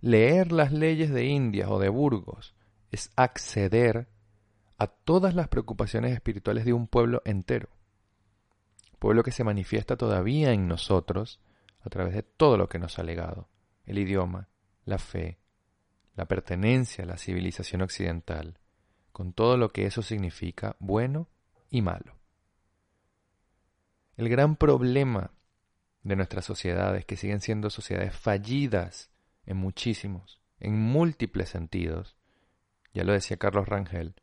Leer 0.00 0.52
las 0.52 0.72
leyes 0.72 1.10
de 1.10 1.24
Indias 1.24 1.68
o 1.68 1.80
de 1.80 1.88
Burgos 1.88 2.54
es 2.92 3.10
acceder 3.16 4.08
a 4.78 4.86
todas 4.86 5.34
las 5.34 5.48
preocupaciones 5.48 6.12
espirituales 6.12 6.64
de 6.64 6.72
un 6.72 6.86
pueblo 6.86 7.20
entero, 7.24 7.68
pueblo 9.00 9.24
que 9.24 9.32
se 9.32 9.42
manifiesta 9.42 9.96
todavía 9.96 10.52
en 10.52 10.68
nosotros 10.68 11.40
a 11.80 11.90
través 11.90 12.14
de 12.14 12.22
todo 12.22 12.56
lo 12.56 12.68
que 12.68 12.78
nos 12.78 13.00
ha 13.00 13.02
legado, 13.02 13.48
el 13.86 13.98
idioma, 13.98 14.48
la 14.84 14.98
fe, 14.98 15.40
la 16.14 16.26
pertenencia 16.26 17.02
a 17.02 17.08
la 17.08 17.18
civilización 17.18 17.82
occidental, 17.82 18.60
con 19.10 19.32
todo 19.32 19.56
lo 19.56 19.70
que 19.70 19.86
eso 19.86 20.02
significa 20.02 20.76
bueno 20.78 21.28
y 21.70 21.82
malo. 21.82 22.17
El 24.18 24.28
gran 24.28 24.56
problema 24.56 25.30
de 26.02 26.16
nuestras 26.16 26.44
sociedades, 26.44 27.04
que 27.04 27.16
siguen 27.16 27.40
siendo 27.40 27.70
sociedades 27.70 28.16
fallidas 28.16 29.12
en 29.46 29.58
muchísimos, 29.58 30.42
en 30.58 30.76
múltiples 30.76 31.48
sentidos, 31.48 32.16
ya 32.92 33.04
lo 33.04 33.12
decía 33.12 33.36
Carlos 33.36 33.68
Rangel, 33.68 34.16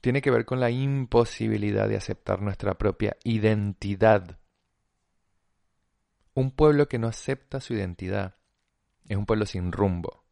tiene 0.00 0.22
que 0.22 0.30
ver 0.30 0.44
con 0.44 0.60
la 0.60 0.70
imposibilidad 0.70 1.88
de 1.88 1.96
aceptar 1.96 2.40
nuestra 2.40 2.78
propia 2.78 3.16
identidad. 3.24 4.38
Un 6.34 6.52
pueblo 6.52 6.88
que 6.88 7.00
no 7.00 7.08
acepta 7.08 7.60
su 7.60 7.74
identidad 7.74 8.36
es 9.08 9.16
un 9.16 9.26
pueblo 9.26 9.46
sin 9.46 9.72
rumbo, 9.72 10.24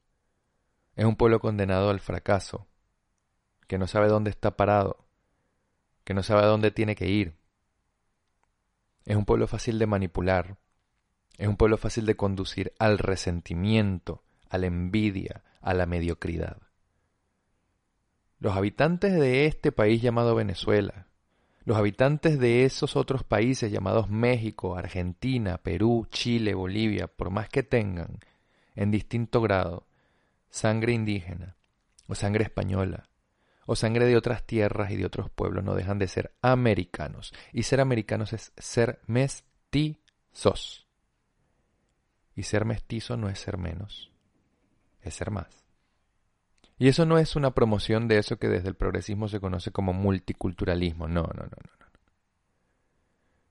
es 0.95 1.05
un 1.05 1.17
pueblo 1.17 1.41
condenado 1.41 1.91
al 1.91 1.99
fracaso, 1.99 2.69
que 3.67 3.79
no 3.79 3.89
sabe 3.89 4.07
dónde 4.07 4.31
está 4.31 4.57
parado, 4.57 5.09
que 6.05 6.15
no 6.15 6.23
sabe 6.23 6.43
a 6.43 6.47
dónde 6.47 6.71
tiene 6.71 6.95
que 6.95 7.09
ir, 7.09 7.43
es 9.05 9.17
un 9.17 9.25
pueblo 9.25 9.47
fácil 9.47 9.79
de 9.79 9.87
manipular. 9.87 10.57
Es 11.37 11.49
un 11.49 11.57
pueblo 11.57 11.77
fácil 11.77 12.07
de 12.07 12.17
conducir 12.17 12.73
al 12.79 12.99
resentimiento, 12.99 14.23
a 14.49 14.59
la 14.59 14.67
envidia, 14.67 15.43
a 15.61 15.75
la 15.75 15.87
mediocridad. 15.87 16.59
Los 18.39 18.57
habitantes 18.57 19.15
de 19.15 19.47
este 19.47 19.73
país 19.73 20.01
llamado 20.03 20.35
Venezuela, 20.35 21.09
los 21.65 21.79
habitantes 21.79 22.39
de 22.39 22.65
esos 22.65 22.95
otros 22.95 23.25
países 23.25 23.73
llamados 23.73 24.11
México, 24.11 24.77
Argentina, 24.77 25.59
Perú, 25.59 26.07
Chile, 26.11 26.55
Bolivia, 26.55 27.07
por 27.07 27.31
más 27.31 27.49
que 27.49 27.63
tengan, 27.63 28.19
en 28.75 28.91
distinto 28.91 29.41
grado, 29.41 29.87
sangre 30.51 30.93
indígena 30.93 31.57
o 32.07 32.15
sangre 32.15 32.45
española, 32.45 33.09
o 33.67 33.77
sangre 33.77 34.07
de 34.07 34.17
otras 34.17 34.45
tierras 34.45 34.91
y 34.91 34.97
de 34.97 35.07
otros 35.07 35.31
pueblos 35.31 35.65
no 35.65 35.75
dejan 35.75 35.99
de 35.99 36.09
ser 36.09 36.35
americanos. 36.43 37.33
Y 37.53 37.65
ser 37.65 37.81
americanos 37.81 38.33
es 38.33 38.53
ser 38.57 39.01
mestizos. 39.07 40.87
Y 42.35 42.43
ser 42.43 42.65
mestizo 42.65 43.17
no 43.17 43.29
es 43.29 43.39
ser 43.39 43.59
menos, 43.59 44.11
es 45.03 45.15
ser 45.15 45.31
más. 45.31 45.65
Y 46.77 46.89
eso 46.89 47.07
no 47.07 47.19
es 47.19 47.37
una 47.37 47.53
promoción 47.53 48.09
de 48.09 48.19
eso 48.19 48.39
que 48.39 48.49
desde 48.49 48.69
el 48.69 48.75
progresismo 48.75 49.29
se 49.29 49.41
conoce 49.41 49.71
como 49.71 49.93
multiculturalismo. 49.93 51.07
No, 51.07 51.23
no, 51.23 51.45
no, 51.45 51.45
no. 51.45 51.85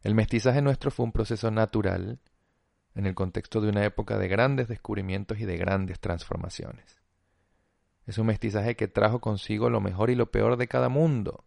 El 0.01 0.15
mestizaje 0.15 0.61
nuestro 0.61 0.91
fue 0.91 1.05
un 1.05 1.13
proceso 1.13 1.49
natural 1.49 2.19
en 2.93 3.05
el 3.05 3.15
contexto 3.15 3.61
de 3.61 3.69
una 3.69 3.85
época 3.85 4.17
de 4.17 4.27
grandes 4.27 4.67
descubrimientos 4.67 5.39
y 5.39 5.45
de 5.45 5.57
grandes 5.57 5.99
transformaciones. 6.01 7.02
Es 8.05 8.17
un 8.17 8.27
mestizaje 8.27 8.75
que 8.75 8.87
trajo 8.87 9.19
consigo 9.21 9.69
lo 9.69 9.81
mejor 9.81 10.09
y 10.09 10.15
lo 10.15 10.31
peor 10.31 10.57
de 10.57 10.67
cada 10.67 10.89
mundo, 10.89 11.45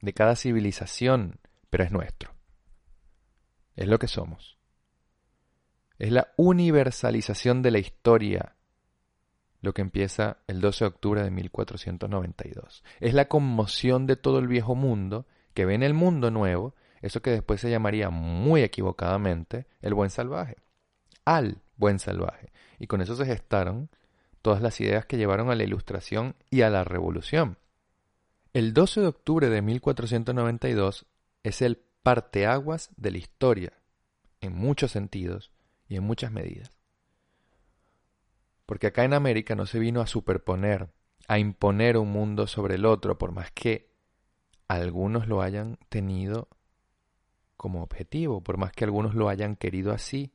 de 0.00 0.12
cada 0.12 0.36
civilización, 0.36 1.40
pero 1.70 1.84
es 1.84 1.92
nuestro. 1.92 2.34
Es 3.76 3.86
lo 3.86 3.98
que 3.98 4.08
somos. 4.08 4.58
Es 5.98 6.10
la 6.12 6.32
universalización 6.36 7.62
de 7.62 7.70
la 7.70 7.78
historia 7.78 8.56
lo 9.62 9.74
que 9.74 9.82
empieza 9.82 10.38
el 10.46 10.60
12 10.60 10.84
de 10.84 10.88
octubre 10.88 11.22
de 11.22 11.30
1492. 11.30 12.82
Es 13.00 13.14
la 13.14 13.28
conmoción 13.28 14.06
de 14.06 14.16
todo 14.16 14.38
el 14.38 14.48
viejo 14.48 14.74
mundo 14.74 15.26
que 15.54 15.66
ve 15.66 15.74
en 15.74 15.82
el 15.82 15.94
mundo 15.94 16.30
nuevo 16.30 16.74
eso 17.02 17.22
que 17.22 17.30
después 17.30 17.60
se 17.60 17.70
llamaría 17.70 18.10
muy 18.10 18.62
equivocadamente 18.62 19.66
el 19.80 19.94
buen 19.94 20.10
salvaje. 20.10 20.56
Al 21.24 21.62
buen 21.76 21.98
salvaje. 21.98 22.52
Y 22.78 22.86
con 22.86 23.00
eso 23.00 23.16
se 23.16 23.26
gestaron 23.26 23.90
todas 24.42 24.62
las 24.62 24.80
ideas 24.80 25.06
que 25.06 25.16
llevaron 25.16 25.50
a 25.50 25.54
la 25.54 25.64
Ilustración 25.64 26.36
y 26.50 26.62
a 26.62 26.70
la 26.70 26.84
Revolución. 26.84 27.58
El 28.52 28.74
12 28.74 29.02
de 29.02 29.06
octubre 29.06 29.48
de 29.48 29.62
1492 29.62 31.06
es 31.42 31.62
el 31.62 31.82
parteaguas 32.02 32.90
de 32.96 33.10
la 33.10 33.18
historia, 33.18 33.72
en 34.40 34.54
muchos 34.54 34.92
sentidos 34.92 35.52
y 35.88 35.96
en 35.96 36.04
muchas 36.04 36.32
medidas. 36.32 36.70
Porque 38.66 38.88
acá 38.88 39.04
en 39.04 39.14
América 39.14 39.54
no 39.54 39.66
se 39.66 39.78
vino 39.78 40.00
a 40.00 40.06
superponer, 40.06 40.90
a 41.28 41.38
imponer 41.38 41.96
un 41.96 42.10
mundo 42.10 42.46
sobre 42.46 42.76
el 42.76 42.86
otro, 42.86 43.18
por 43.18 43.32
más 43.32 43.50
que 43.52 43.90
algunos 44.68 45.26
lo 45.26 45.42
hayan 45.42 45.78
tenido 45.88 46.48
como 47.56 47.82
objetivo, 47.82 48.42
por 48.42 48.56
más 48.56 48.72
que 48.72 48.84
algunos 48.84 49.14
lo 49.14 49.28
hayan 49.28 49.54
querido 49.54 49.92
así. 49.92 50.32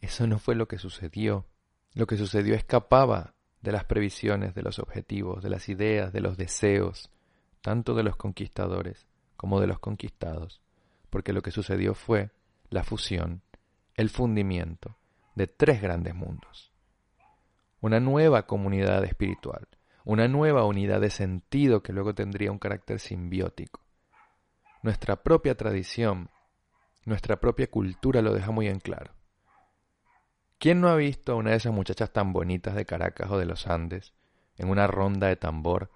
Eso 0.00 0.26
no 0.26 0.38
fue 0.38 0.54
lo 0.54 0.68
que 0.68 0.78
sucedió. 0.78 1.46
Lo 1.94 2.06
que 2.06 2.16
sucedió 2.16 2.54
escapaba 2.54 3.34
de 3.62 3.72
las 3.72 3.84
previsiones, 3.84 4.54
de 4.54 4.62
los 4.62 4.78
objetivos, 4.78 5.42
de 5.42 5.50
las 5.50 5.68
ideas, 5.68 6.12
de 6.12 6.20
los 6.20 6.36
deseos, 6.36 7.10
tanto 7.60 7.94
de 7.94 8.02
los 8.02 8.16
conquistadores 8.16 9.06
como 9.36 9.60
de 9.60 9.66
los 9.66 9.78
conquistados, 9.78 10.60
porque 11.10 11.32
lo 11.32 11.42
que 11.42 11.50
sucedió 11.50 11.94
fue 11.94 12.30
la 12.68 12.84
fusión, 12.84 13.42
el 13.94 14.08
fundimiento 14.08 14.96
de 15.34 15.46
tres 15.46 15.82
grandes 15.82 16.14
mundos. 16.14 16.72
Una 17.80 18.00
nueva 18.00 18.46
comunidad 18.46 19.04
espiritual, 19.04 19.66
una 20.04 20.28
nueva 20.28 20.64
unidad 20.64 21.00
de 21.00 21.10
sentido 21.10 21.82
que 21.82 21.92
luego 21.92 22.14
tendría 22.14 22.52
un 22.52 22.58
carácter 22.58 23.00
simbiótico. 23.00 23.80
Nuestra 24.82 25.22
propia 25.22 25.56
tradición, 25.56 26.30
nuestra 27.04 27.40
propia 27.40 27.68
cultura 27.68 28.22
lo 28.22 28.32
deja 28.32 28.50
muy 28.50 28.68
en 28.68 28.80
claro. 28.80 29.12
¿Quién 30.60 30.82
no 30.82 30.90
ha 30.90 30.96
visto 30.96 31.32
a 31.32 31.36
una 31.36 31.52
de 31.52 31.56
esas 31.56 31.72
muchachas 31.72 32.12
tan 32.12 32.34
bonitas 32.34 32.74
de 32.74 32.84
Caracas 32.84 33.30
o 33.30 33.38
de 33.38 33.46
los 33.46 33.66
Andes 33.66 34.12
en 34.58 34.68
una 34.68 34.86
ronda 34.86 35.28
de 35.28 35.36
tambor 35.36 35.90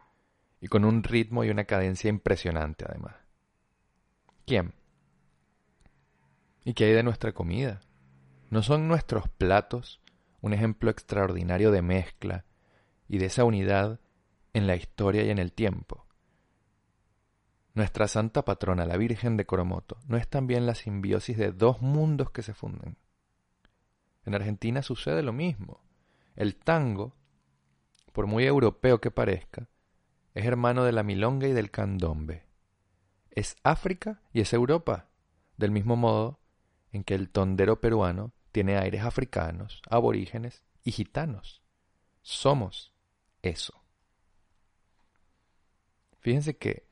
y 0.58 0.68
con 0.68 0.86
un 0.86 1.02
ritmo 1.02 1.44
y 1.44 1.50
una 1.50 1.64
cadencia 1.64 2.08
impresionante 2.08 2.86
además? 2.88 3.14
¿Quién? 4.46 4.72
¿Y 6.64 6.72
qué 6.72 6.86
hay 6.86 6.92
de 6.94 7.02
nuestra 7.02 7.32
comida? 7.32 7.82
¿No 8.48 8.62
son 8.62 8.88
nuestros 8.88 9.28
platos 9.28 10.00
un 10.40 10.54
ejemplo 10.54 10.90
extraordinario 10.90 11.70
de 11.70 11.82
mezcla 11.82 12.46
y 13.06 13.18
de 13.18 13.26
esa 13.26 13.44
unidad 13.44 14.00
en 14.54 14.66
la 14.66 14.76
historia 14.76 15.24
y 15.24 15.30
en 15.30 15.38
el 15.38 15.52
tiempo? 15.52 16.06
Nuestra 17.74 18.08
santa 18.08 18.46
patrona, 18.46 18.86
la 18.86 18.96
Virgen 18.96 19.36
de 19.36 19.44
Coromoto, 19.44 19.98
no 20.08 20.16
es 20.16 20.26
también 20.26 20.64
la 20.64 20.74
simbiosis 20.74 21.36
de 21.36 21.52
dos 21.52 21.82
mundos 21.82 22.30
que 22.30 22.42
se 22.42 22.54
funden. 22.54 22.96
En 24.24 24.34
Argentina 24.34 24.82
sucede 24.82 25.22
lo 25.22 25.32
mismo. 25.32 25.80
El 26.36 26.56
tango, 26.56 27.14
por 28.12 28.26
muy 28.26 28.44
europeo 28.44 29.00
que 29.00 29.10
parezca, 29.10 29.68
es 30.34 30.44
hermano 30.44 30.84
de 30.84 30.92
la 30.92 31.02
milonga 31.02 31.46
y 31.46 31.52
del 31.52 31.70
candombe. 31.70 32.44
Es 33.30 33.56
África 33.62 34.20
y 34.32 34.40
es 34.40 34.52
Europa, 34.52 35.08
del 35.56 35.70
mismo 35.70 35.96
modo 35.96 36.40
en 36.92 37.04
que 37.04 37.14
el 37.14 37.30
tondero 37.30 37.80
peruano 37.80 38.32
tiene 38.52 38.78
aires 38.78 39.02
africanos, 39.02 39.82
aborígenes 39.90 40.64
y 40.84 40.92
gitanos. 40.92 41.62
Somos 42.22 42.92
eso. 43.42 43.84
Fíjense 46.20 46.56
que 46.56 46.86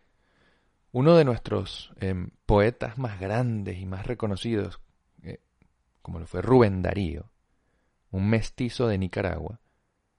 uno 0.91 1.17
de 1.17 1.25
nuestros 1.25 1.93
em, 2.01 2.31
poetas 2.45 2.99
más 2.99 3.19
grandes 3.19 3.79
y 3.79 3.87
más 3.87 4.07
reconocidos, 4.07 4.81
como 6.03 6.19
lo 6.19 6.27
fue 6.27 6.43
Rubén 6.43 6.83
Darío, 6.83 7.31
un 8.11 8.29
mestizo 8.29 8.89
de 8.89 8.99
Nicaragua, 8.99 9.61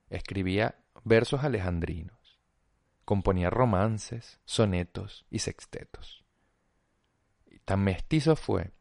escribía 0.10 0.76
versos 1.04 1.44
alejandrinos, 1.44 2.40
componía 3.06 3.50
romances, 3.50 4.40
sonetos 4.46 5.26
y 5.30 5.40
sextetos. 5.40 6.24
Y 7.46 7.60
tan 7.60 7.84
mestizo 7.84 8.36
fue 8.36 8.72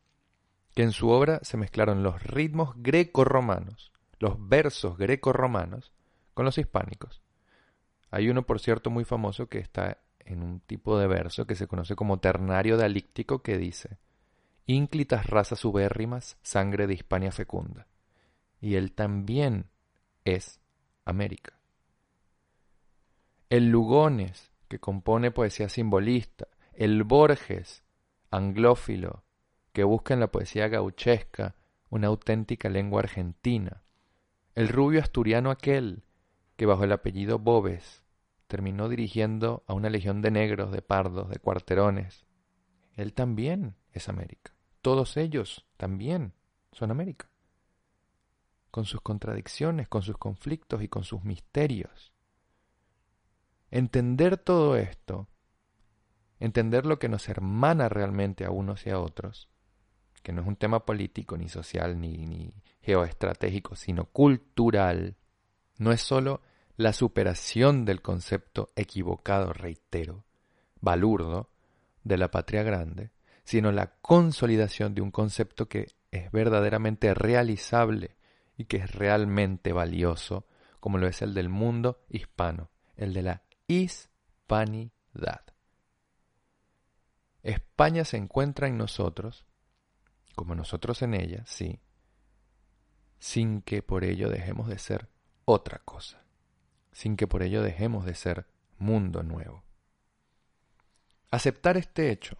que 0.75 0.83
en 0.83 0.93
su 0.93 1.11
obra 1.11 1.41
se 1.43 1.57
mezclaron 1.57 2.03
los 2.03 2.23
ritmos 2.23 2.75
greco-romanos, 2.77 3.93
los 4.19 4.37
versos 4.49 4.97
greco-romanos, 4.97 5.93
con 6.33 6.47
los 6.47 6.57
hispánicos. 6.57 7.23
Hay 8.11 8.31
uno, 8.31 8.45
por 8.45 8.61
cierto, 8.61 8.89
muy 8.89 9.05
famoso 9.05 9.49
que 9.49 9.59
está 9.59 9.99
en 10.21 10.43
un 10.43 10.61
tipo 10.61 10.99
de 10.99 11.07
verso 11.07 11.47
que 11.47 11.55
se 11.55 11.67
conoce 11.67 11.97
como 11.97 12.21
ternario 12.21 12.77
dialíctico 12.77 13.43
que 13.43 13.59
dice 13.59 13.99
ínclitas 14.67 15.27
razas 15.27 15.65
ubérrimas, 15.65 16.39
sangre 16.43 16.87
de 16.87 16.95
Hispania 16.95 17.33
fecunda. 17.33 17.87
Y 18.61 18.77
él 18.77 18.93
también 18.93 19.67
es 20.25 20.61
América. 21.05 21.59
El 23.51 23.69
Lugones, 23.69 24.53
que 24.69 24.79
compone 24.79 25.31
poesía 25.31 25.69
simbolista, 25.69 26.49
el 26.73 27.03
Borges, 27.03 27.83
anglófilo, 28.31 29.25
que 29.73 29.85
busca 29.85 30.15
en 30.15 30.21
la 30.21 30.31
poesía 30.31 30.69
gauchesca 30.69 31.57
una 31.91 32.07
auténtica 32.09 32.69
lengua 32.69 33.01
argentina, 33.01 33.83
el 34.55 34.69
rubio 34.69 35.01
asturiano 35.01 35.51
aquel, 35.51 36.05
que 36.57 36.67
bajo 36.67 36.85
el 36.85 36.93
apellido 36.93 37.39
Bobes 37.39 38.03
terminó 38.47 38.89
dirigiendo 38.89 39.65
a 39.67 39.73
una 39.75 39.89
legión 39.89 40.21
de 40.21 40.31
negros, 40.31 40.73
de 40.73 40.83
pardos, 40.83 41.31
de 41.31 41.39
cuarterones. 41.39 42.27
Él 42.95 43.15
también 43.15 43.77
es 43.93 44.09
América. 44.09 44.55
Todos 44.81 45.17
ellos 45.17 45.67
también 45.77 46.35
son 46.73 46.91
América. 46.91 47.29
Con 48.71 48.85
sus 48.85 49.01
contradicciones, 49.01 49.89
con 49.89 50.03
sus 50.03 50.17
conflictos 50.17 50.83
y 50.83 50.89
con 50.89 51.05
sus 51.05 51.25
misterios. 51.25 52.13
Entender 53.71 54.37
todo 54.39 54.77
esto, 54.77 55.29
entender 56.41 56.87
lo 56.87 56.99
que 56.99 57.09
nos 57.09 57.29
hermana 57.29 57.89
realmente 57.89 58.45
a 58.45 58.51
unos 58.51 58.87
y 58.87 58.91
a 58.91 58.99
otros, 58.99 59.49
que 60.23 60.33
no 60.33 60.43
es 60.43 60.49
un 60.49 60.57
tema 60.57 60.85
político, 60.85 61.37
ni 61.37 61.49
social, 61.49 62.01
ni, 62.01 62.55
geoestratégico, 62.81 63.77
sino 63.77 64.07
cultural, 64.07 65.17
no 65.79 65.93
es 65.93 66.01
sólo 66.03 66.43
la 66.77 66.93
superación 66.93 67.85
del 67.85 68.03
concepto 68.03 68.73
equivocado, 68.77 69.53
reitero, 69.53 70.25
balurdo, 70.81 71.51
de 72.05 72.19
la 72.19 72.31
patria 72.31 72.63
grande, 72.63 73.11
sino 73.45 73.73
la 73.73 73.95
consolidación 74.01 74.95
de 74.95 75.01
un 75.01 75.11
concepto 75.11 75.69
que 75.69 75.89
es 76.11 76.31
verdaderamente 76.31 77.15
realizable 77.15 78.17
y 78.57 78.67
que 78.67 78.79
es 78.79 78.95
realmente 78.95 79.73
valioso, 79.73 80.47
como 80.81 80.99
lo 80.99 81.07
es 81.07 81.23
el 81.23 81.35
del 81.35 81.49
mundo 81.49 82.05
hispano, 82.09 82.71
el 82.97 83.13
de 83.13 83.23
la 83.23 83.43
hispanidad. 83.67 85.43
España 87.43 88.05
se 88.05 88.17
encuentra 88.17 88.69
en 88.69 88.79
nosotros, 88.79 89.47
como 90.35 90.55
nosotros 90.55 91.03
en 91.03 91.15
ella, 91.15 91.45
sí, 91.47 91.81
sin 93.19 93.63
que 93.63 93.83
por 93.83 94.05
ello 94.05 94.29
dejemos 94.29 94.69
de 94.69 94.79
ser 94.79 95.09
otra 95.45 95.79
cosa, 95.79 96.25
sin 96.93 97.17
que 97.17 97.27
por 97.27 97.43
ello 97.43 97.63
dejemos 97.63 98.05
de 98.05 98.15
ser 98.15 98.47
mundo 98.79 99.23
nuevo. 99.23 99.65
Aceptar 101.31 101.77
este 101.77 102.11
hecho 102.11 102.39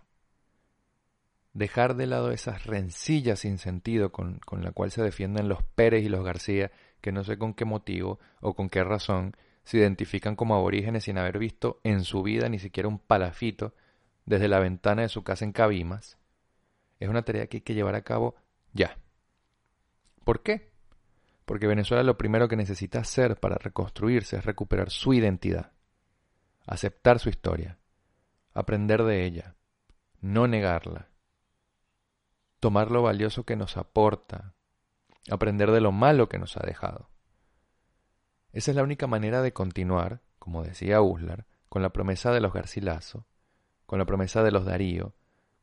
dejar 1.55 1.97
de 1.97 2.07
lado 2.07 2.31
esas 2.31 2.65
rencillas 2.65 3.41
sin 3.41 3.59
sentido 3.59 4.13
con, 4.13 4.39
con 4.41 4.63
la 4.63 4.73
cual 4.73 4.91
se 4.91 5.03
defienden 5.03 5.49
los 5.49 5.63
Pérez 5.63 6.05
y 6.05 6.09
los 6.09 6.25
García, 6.25 6.71
que 7.01 7.13
no 7.13 7.25
sé 7.25 7.37
con 7.37 7.55
qué 7.55 7.65
motivo 7.65 8.19
o 8.41 8.55
con 8.55 8.69
qué 8.69 8.83
razón 8.85 9.37
se 9.65 9.79
identifican 9.79 10.37
como 10.37 10.55
aborígenes 10.55 11.05
sin 11.05 11.19
haber 11.19 11.39
visto 11.39 11.81
en 11.85 12.05
su 12.05 12.23
vida 12.23 12.49
ni 12.49 12.59
siquiera 12.59 12.89
un 12.89 12.99
palafito 12.99 13.75
desde 14.25 14.49
la 14.49 14.61
ventana 14.61 15.03
de 15.03 15.09
su 15.09 15.23
casa 15.23 15.45
en 15.45 15.53
Cabimas, 15.53 16.19
es 17.01 17.09
una 17.09 17.23
tarea 17.23 17.47
que 17.49 17.59
hay 17.59 17.61
que 17.63 17.75
llevar 17.75 17.95
a 17.95 18.03
cabo 18.03 18.37
ya. 18.73 18.97
¿Por 20.25 20.43
qué? 20.43 20.71
Porque 21.45 21.67
Venezuela 21.67 22.05
lo 22.05 22.17
primero 22.17 22.49
que 22.49 22.57
necesita 22.57 23.01
hacer 23.01 23.41
para 23.41 23.57
reconstruirse 23.59 24.37
es 24.37 24.45
recuperar 24.45 24.91
su 24.91 25.13
identidad, 25.13 25.73
aceptar 26.67 27.19
su 27.19 27.29
historia, 27.29 27.79
aprender 28.55 29.03
de 29.03 29.25
ella, 29.25 29.57
no 30.21 30.47
negarla, 30.47 31.09
tomar 32.63 32.93
lo 32.93 33.03
valioso 33.03 33.43
que 33.43 33.57
nos 33.57 33.77
aporta, 33.77 34.55
aprender 35.29 35.73
de 35.73 35.81
lo 35.81 35.91
malo 35.91 36.29
que 36.29 36.39
nos 36.39 36.57
ha 36.57 36.65
dejado. 36.65 37.11
Esa 38.53 38.71
es 38.71 38.77
la 38.77 38.85
única 38.85 39.09
manera 39.09 39.43
de 39.43 39.53
continuar, 39.53 40.21
como 40.39 40.63
decía 40.63 41.03
Uslar, 41.03 41.47
con 41.69 41.83
la 41.83 41.91
promesa 41.91 42.31
de 42.31 42.39
los 42.39 42.53
Garcilaso, 42.53 43.27
con 43.85 43.99
la 43.99 44.05
promesa 44.05 44.45
de 44.45 44.53
los 44.53 44.65
Darío, 44.65 45.13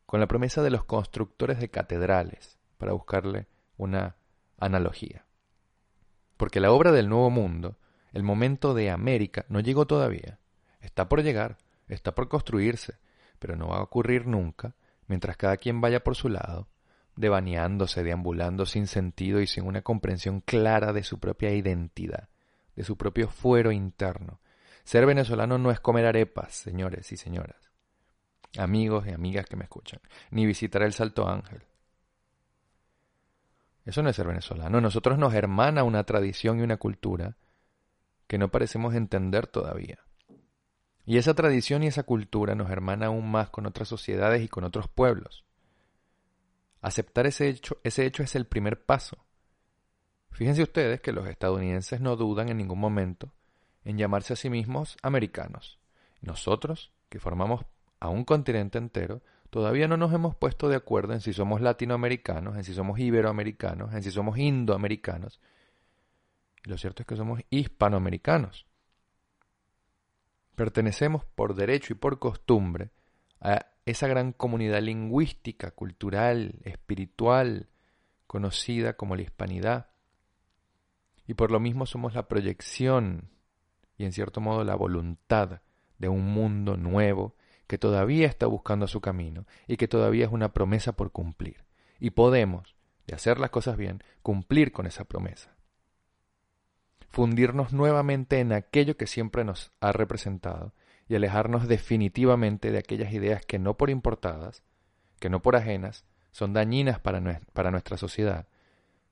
con 0.06 0.20
la 0.20 0.28
promesa 0.28 0.62
de 0.62 0.72
los 0.72 0.84
constructores 0.84 1.62
de 1.62 1.70
catedrales, 1.70 2.60
para 2.78 2.92
buscarle 2.92 3.48
una 3.78 4.18
analogía. 4.58 5.26
Porque 6.36 6.60
la 6.60 6.74
obra 6.74 6.92
del 6.92 7.08
Nuevo 7.08 7.30
Mundo, 7.30 7.78
el 8.12 8.24
momento 8.24 8.74
de 8.74 8.90
América, 8.90 9.46
no 9.48 9.62
llegó 9.62 9.88
todavía. 9.88 10.40
Está 10.82 11.08
por 11.08 11.24
llegar, 11.24 11.60
está 11.88 12.14
por 12.14 12.28
construirse, 12.28 13.00
pero 13.40 13.56
no 13.56 13.70
va 13.70 13.78
a 13.78 13.84
ocurrir 13.84 14.28
nunca 14.28 14.76
mientras 15.08 15.38
cada 15.38 15.56
quien 15.56 15.80
vaya 15.80 16.04
por 16.04 16.18
su 16.18 16.28
lado 16.28 16.68
devaneándose, 17.20 18.02
deambulando 18.02 18.66
sin 18.66 18.88
sentido 18.88 19.42
y 19.42 19.48
sin 19.48 19.66
una 19.66 19.82
comprensión 19.82 20.40
clara 20.40 20.94
de 20.94 21.04
su 21.04 21.20
propia 21.20 21.52
identidad, 21.52 22.30
de 22.78 22.86
su 22.86 22.96
propio 22.96 23.28
fuero 23.28 23.74
interno. 23.74 24.40
Ser 24.86 25.06
venezolano 25.06 25.58
no 25.58 25.70
es 25.70 25.82
comer 25.82 26.06
arepas, 26.06 26.56
señores 26.56 27.12
y 27.12 27.18
señoras. 27.18 27.58
amigos 28.58 29.06
y 29.06 29.12
amigas 29.12 29.46
que 29.46 29.58
me 29.58 29.66
escuchan, 29.66 30.00
ni 30.32 30.46
visitar 30.46 30.82
el 30.82 30.94
Salto 30.94 31.28
Ángel. 31.28 31.62
Eso 33.86 34.02
no 34.02 34.10
es 34.10 34.16
ser 34.16 34.26
venezolano. 34.26 34.82
Nosotros 34.82 35.20
nos 35.20 35.34
hermana 35.34 35.84
una 35.84 36.04
tradición 36.06 36.60
y 36.60 36.64
una 36.64 36.78
cultura 36.78 37.36
que 38.28 38.38
no 38.38 38.50
parecemos 38.50 38.96
entender 38.96 39.46
todavía. 39.46 40.00
Y 41.06 41.18
esa 41.18 41.34
tradición 41.36 41.84
y 41.84 41.88
esa 41.88 42.04
cultura 42.04 42.56
nos 42.56 42.72
hermana 42.72 43.08
aún 43.08 43.30
más 43.30 43.50
con 43.50 43.66
otras 43.66 43.88
sociedades 43.88 44.42
y 44.42 44.48
con 44.48 44.64
otros 44.64 44.88
pueblos. 44.88 45.46
Aceptar 46.82 47.28
ese 47.28 47.50
hecho, 47.50 47.78
ese 47.84 48.06
hecho 48.06 48.24
es 48.24 48.36
el 48.36 48.46
primer 48.46 48.84
paso. 48.86 49.18
Fíjense 50.32 50.64
ustedes 50.64 51.02
que 51.02 51.12
los 51.12 51.28
estadounidenses 51.28 52.00
no 52.00 52.16
dudan 52.16 52.50
en 52.50 52.58
ningún 52.58 52.80
momento 52.80 53.34
en 53.84 53.98
llamarse 53.98 54.34
a 54.34 54.36
sí 54.36 54.50
mismos 54.50 54.98
americanos. 55.02 55.80
Nosotros, 56.22 56.92
que 57.10 57.20
formamos 57.20 57.66
a 58.00 58.10
un 58.10 58.24
continente 58.24 58.78
entero, 58.78 59.22
todavía 59.50 59.88
no 59.88 59.98
nos 59.98 60.14
hemos 60.14 60.36
puesto 60.36 60.70
de 60.70 60.76
acuerdo 60.76 61.14
en 61.14 61.22
si 61.22 61.34
somos 61.34 61.62
latinoamericanos, 61.62 62.56
en 62.56 62.64
si 62.64 62.74
somos 62.74 63.00
iberoamericanos, 63.00 63.94
en 63.94 64.04
si 64.04 64.12
somos 64.12 64.38
indoamericanos. 64.38 65.40
Lo 66.64 66.78
cierto 66.78 67.04
es 67.04 67.08
que 67.08 67.16
somos 67.16 67.42
hispanoamericanos. 67.50 68.66
Pertenecemos 70.56 71.26
por 71.26 71.56
derecho 71.56 71.94
y 71.94 71.96
por 71.96 72.20
costumbre 72.20 72.92
a 73.40 73.66
esa 73.90 74.08
gran 74.08 74.34
comunidad 74.34 74.82
lingüística, 74.82 75.72
cultural, 75.72 76.56
espiritual, 76.64 77.70
conocida 78.28 78.94
como 78.94 79.16
la 79.16 79.24
hispanidad. 79.24 79.88
Y 81.26 81.34
por 81.34 81.52
lo 81.52 81.60
mismo 81.60 81.86
somos 81.86 82.14
la 82.14 82.28
proyección 82.28 83.30
y 83.98 84.06
en 84.06 84.14
cierto 84.14 84.42
modo 84.42 84.64
la 84.64 84.76
voluntad 84.76 85.62
de 85.98 86.10
un 86.10 86.26
mundo 86.26 86.78
nuevo 86.78 87.36
que 87.68 87.78
todavía 87.78 88.28
está 88.28 88.48
buscando 88.48 88.88
su 88.88 89.02
camino 89.02 89.46
y 89.68 89.78
que 89.78 89.88
todavía 89.88 90.26
es 90.26 90.32
una 90.32 90.54
promesa 90.54 90.94
por 90.94 91.12
cumplir. 91.12 91.66
Y 92.00 92.12
podemos, 92.12 92.76
de 93.06 93.16
hacer 93.16 93.40
las 93.40 93.50
cosas 93.50 93.78
bien, 93.78 94.04
cumplir 94.22 94.72
con 94.72 94.88
esa 94.88 95.04
promesa. 95.04 95.56
Fundirnos 97.10 97.74
nuevamente 97.74 98.40
en 98.40 98.54
aquello 98.54 98.96
que 98.98 99.08
siempre 99.08 99.44
nos 99.44 99.72
ha 99.82 99.92
representado 99.92 100.74
y 101.10 101.16
alejarnos 101.16 101.68
definitivamente 101.68 102.72
de 102.72 102.78
aquellas 102.78 103.12
ideas 103.12 103.44
que 103.46 103.58
no 103.58 103.76
por 103.76 103.90
importadas, 103.90 104.64
que 105.20 105.30
no 105.30 105.42
por 105.42 105.56
ajenas, 105.56 106.06
son 106.32 106.54
dañinas 106.54 107.00
para, 107.00 107.42
para 107.52 107.72
nuestra 107.72 107.98
sociedad, 107.98 108.48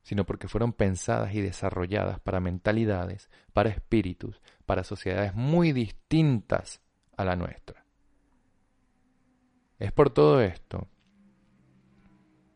sino 0.04 0.24
porque 0.24 0.48
fueron 0.48 0.74
pensadas 0.74 1.34
y 1.34 1.42
desarrolladas 1.42 2.20
para 2.20 2.40
mentalidades, 2.40 3.30
para 3.52 3.70
espíritus, 3.70 4.42
para 4.68 4.84
sociedades 4.84 5.34
muy 5.34 5.74
distintas 5.74 6.82
a 7.18 7.26
la 7.26 7.36
nuestra. 7.36 7.84
Es 9.80 9.92
por 9.92 10.12
todo 10.12 10.40
esto, 10.42 10.88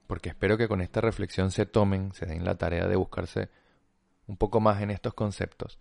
porque 0.06 0.30
espero 0.30 0.56
que 0.56 0.68
con 0.68 0.82
esta 0.82 1.02
reflexión 1.02 1.50
se 1.50 1.66
tomen, 1.66 2.14
se 2.14 2.28
den 2.28 2.46
la 2.46 2.56
tarea 2.56 2.88
de 2.88 2.96
buscarse 2.96 3.50
un 4.28 4.38
poco 4.38 4.60
más 4.60 4.82
en 4.82 4.92
estos 4.92 5.16
conceptos, 5.16 5.80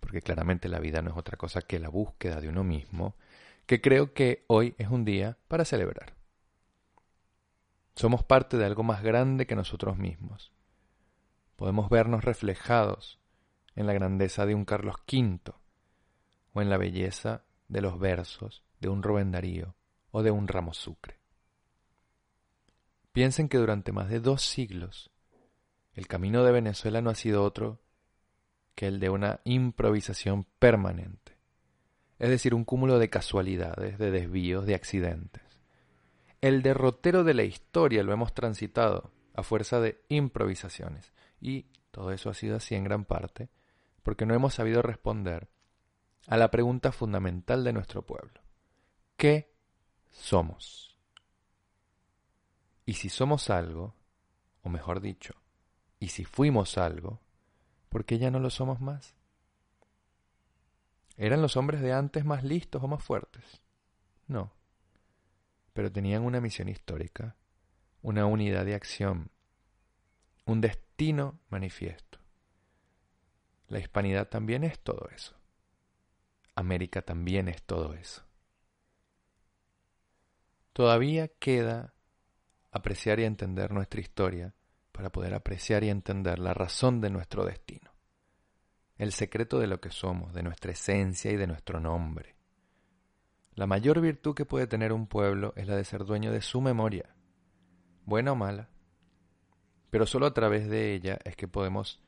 porque 0.00 0.22
claramente 0.22 0.68
la 0.68 0.80
vida 0.80 1.02
no 1.02 1.10
es 1.10 1.16
otra 1.16 1.36
cosa 1.36 1.62
que 1.62 1.78
la 1.78 1.88
búsqueda 1.88 2.40
de 2.40 2.48
uno 2.48 2.64
mismo, 2.64 3.14
que 3.66 3.80
creo 3.80 4.12
que 4.14 4.44
hoy 4.48 4.74
es 4.78 4.88
un 4.88 5.04
día 5.04 5.38
para 5.46 5.64
celebrar. 5.64 6.14
Somos 7.94 8.24
parte 8.24 8.56
de 8.56 8.64
algo 8.64 8.82
más 8.82 9.02
grande 9.02 9.46
que 9.46 9.54
nosotros 9.54 9.96
mismos. 9.96 10.52
Podemos 11.56 11.90
vernos 11.90 12.24
reflejados 12.24 13.20
en 13.76 13.86
la 13.86 13.92
grandeza 13.92 14.46
de 14.46 14.54
un 14.54 14.64
Carlos 14.64 14.96
V 15.06 15.52
o 16.52 16.62
en 16.62 16.70
la 16.70 16.78
belleza 16.78 17.44
de 17.68 17.82
los 17.82 17.98
versos 17.98 18.64
de 18.80 18.88
un 18.88 19.02
Rubén 19.02 19.30
Darío 19.30 19.76
o 20.10 20.22
de 20.22 20.30
un 20.30 20.48
ramo 20.48 20.74
sucre. 20.74 21.20
Piensen 23.12 23.48
que 23.48 23.58
durante 23.58 23.92
más 23.92 24.08
de 24.08 24.20
dos 24.20 24.42
siglos 24.42 25.10
el 25.92 26.06
camino 26.06 26.44
de 26.44 26.52
Venezuela 26.52 27.02
no 27.02 27.10
ha 27.10 27.14
sido 27.14 27.44
otro 27.44 27.80
que 28.80 28.86
el 28.86 28.98
de 28.98 29.10
una 29.10 29.40
improvisación 29.44 30.46
permanente, 30.58 31.36
es 32.18 32.30
decir, 32.30 32.54
un 32.54 32.64
cúmulo 32.64 32.98
de 32.98 33.10
casualidades, 33.10 33.98
de 33.98 34.10
desvíos, 34.10 34.64
de 34.64 34.74
accidentes. 34.74 35.42
El 36.40 36.62
derrotero 36.62 37.22
de 37.22 37.34
la 37.34 37.42
historia 37.42 38.02
lo 38.02 38.14
hemos 38.14 38.32
transitado 38.32 39.10
a 39.34 39.42
fuerza 39.42 39.80
de 39.80 40.00
improvisaciones, 40.08 41.12
y 41.42 41.66
todo 41.90 42.10
eso 42.10 42.30
ha 42.30 42.34
sido 42.34 42.56
así 42.56 42.74
en 42.74 42.84
gran 42.84 43.04
parte 43.04 43.50
porque 44.02 44.24
no 44.24 44.32
hemos 44.32 44.54
sabido 44.54 44.80
responder 44.80 45.50
a 46.26 46.38
la 46.38 46.50
pregunta 46.50 46.90
fundamental 46.90 47.62
de 47.64 47.74
nuestro 47.74 48.00
pueblo. 48.00 48.40
¿Qué 49.18 49.52
somos. 50.10 50.96
Y 52.86 52.94
si 52.94 53.10
somos 53.10 53.50
algo, 53.50 53.94
o 54.62 54.70
mejor 54.70 55.02
dicho, 55.02 55.34
y 55.98 56.08
si 56.08 56.24
fuimos 56.24 56.78
algo, 56.78 57.20
¿por 57.90 58.06
qué 58.06 58.18
ya 58.18 58.30
no 58.30 58.38
lo 58.38 58.48
somos 58.48 58.80
más? 58.80 59.14
¿Eran 61.18 61.42
los 61.42 61.58
hombres 61.58 61.82
de 61.82 61.92
antes 61.92 62.24
más 62.24 62.42
listos 62.44 62.82
o 62.82 62.88
más 62.88 63.04
fuertes? 63.04 63.60
No. 64.26 64.52
Pero 65.74 65.92
tenían 65.92 66.22
una 66.22 66.40
misión 66.40 66.70
histórica, 66.70 67.36
una 68.00 68.24
unidad 68.24 68.64
de 68.64 68.74
acción, 68.74 69.30
un 70.46 70.62
destino 70.62 71.38
manifiesto. 71.50 72.18
La 73.68 73.80
hispanidad 73.80 74.28
también 74.28 74.64
es 74.64 74.78
todo 74.80 75.08
eso. 75.14 75.36
América 76.54 77.02
también 77.02 77.48
es 77.48 77.62
todo 77.62 77.94
eso. 77.94 78.24
Todavía 80.72 81.28
queda 81.28 81.92
apreciar 82.70 83.20
y 83.20 83.24
entender 83.24 83.72
nuestra 83.72 84.00
historia 84.00 84.54
para 85.00 85.12
poder 85.12 85.32
apreciar 85.32 85.82
y 85.82 85.88
entender 85.88 86.38
la 86.38 86.52
razón 86.52 87.00
de 87.00 87.08
nuestro 87.08 87.46
destino, 87.46 87.90
el 88.98 89.12
secreto 89.12 89.58
de 89.58 89.66
lo 89.66 89.80
que 89.80 89.90
somos, 89.90 90.34
de 90.34 90.42
nuestra 90.42 90.72
esencia 90.72 91.32
y 91.32 91.36
de 91.36 91.46
nuestro 91.46 91.80
nombre. 91.80 92.36
La 93.54 93.66
mayor 93.66 94.02
virtud 94.02 94.34
que 94.34 94.44
puede 94.44 94.66
tener 94.66 94.92
un 94.92 95.06
pueblo 95.06 95.54
es 95.56 95.66
la 95.68 95.74
de 95.74 95.86
ser 95.86 96.04
dueño 96.04 96.32
de 96.32 96.42
su 96.42 96.60
memoria, 96.60 97.16
buena 98.04 98.32
o 98.32 98.34
mala, 98.34 98.68
pero 99.88 100.04
solo 100.04 100.26
a 100.26 100.34
través 100.34 100.68
de 100.68 100.92
ella 100.92 101.18
es 101.24 101.34
que 101.34 101.48
podemos 101.48 102.02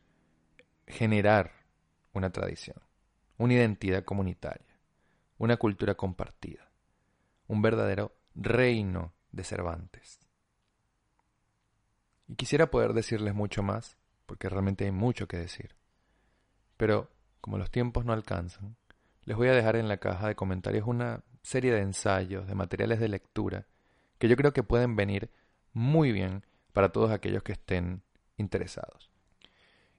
generar 0.87 1.65
una 2.13 2.29
tradición, 2.29 2.77
una 3.39 3.55
identidad 3.55 4.05
comunitaria, 4.05 4.79
una 5.39 5.57
cultura 5.57 5.95
compartida, 5.95 6.71
un 7.47 7.63
verdadero 7.63 8.15
reino 8.35 9.15
de 9.31 9.45
Cervantes. 9.45 10.22
Y 12.33 12.35
quisiera 12.35 12.71
poder 12.71 12.95
decirles 12.95 13.35
mucho 13.35 13.63
más, 13.63 13.99
porque 14.25 14.49
realmente 14.49 14.87
hay 14.87 14.91
mucho 14.91 15.29
que 15.29 15.37
decir. 15.37 15.77
Pero, 16.79 17.11
como 17.43 17.59
los 17.59 17.71
tiempos 17.71 18.07
no 18.07 18.15
alcanzan, 18.15 18.75
les 19.25 19.37
voy 19.37 19.49
a 19.49 19.53
dejar 19.53 19.77
en 19.77 19.87
la 19.87 19.99
caja 19.99 20.29
de 20.29 20.35
comentarios 20.35 20.87
una 20.87 21.25
serie 21.43 21.75
de 21.75 21.83
ensayos, 21.83 22.47
de 22.47 22.55
materiales 22.55 23.01
de 23.01 23.11
lectura, 23.11 23.67
que 24.17 24.29
yo 24.29 24.37
creo 24.37 24.55
que 24.55 24.63
pueden 24.63 24.97
venir 24.97 25.29
muy 25.75 26.11
bien 26.11 26.47
para 26.73 26.89
todos 26.89 27.11
aquellos 27.11 27.43
que 27.43 27.53
estén 27.53 28.01
interesados. 28.39 29.11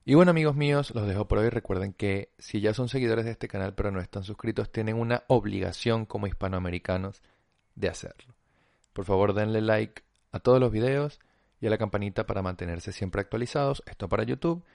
Y 0.03 0.15
bueno 0.15 0.31
amigos 0.31 0.55
míos, 0.55 0.89
los 0.95 1.07
dejo 1.07 1.27
por 1.27 1.37
hoy. 1.37 1.49
Recuerden 1.49 1.93
que 1.93 2.33
si 2.39 2.61
ya 2.61 2.73
son 2.73 2.89
seguidores 2.89 3.25
de 3.25 3.31
este 3.31 3.47
canal 3.47 3.75
pero 3.75 3.91
no 3.91 4.01
están 4.01 4.23
suscritos, 4.23 4.71
tienen 4.71 4.95
una 4.95 5.23
obligación 5.27 6.07
como 6.07 6.25
hispanoamericanos 6.25 7.21
de 7.75 7.89
hacerlo. 7.89 8.33
Por 8.91 9.05
favor, 9.05 9.35
denle 9.35 9.61
like 9.61 10.01
a 10.31 10.39
todos 10.39 10.59
los 10.59 10.71
videos 10.71 11.19
y 11.63 11.67
a 11.67 11.69
la 11.69 11.77
campanita 11.77 12.25
para 12.25 12.41
mantenerse 12.41 12.91
siempre 12.91 13.21
actualizados. 13.21 13.83
Esto 13.85 14.09
para 14.09 14.23
YouTube. 14.23 14.65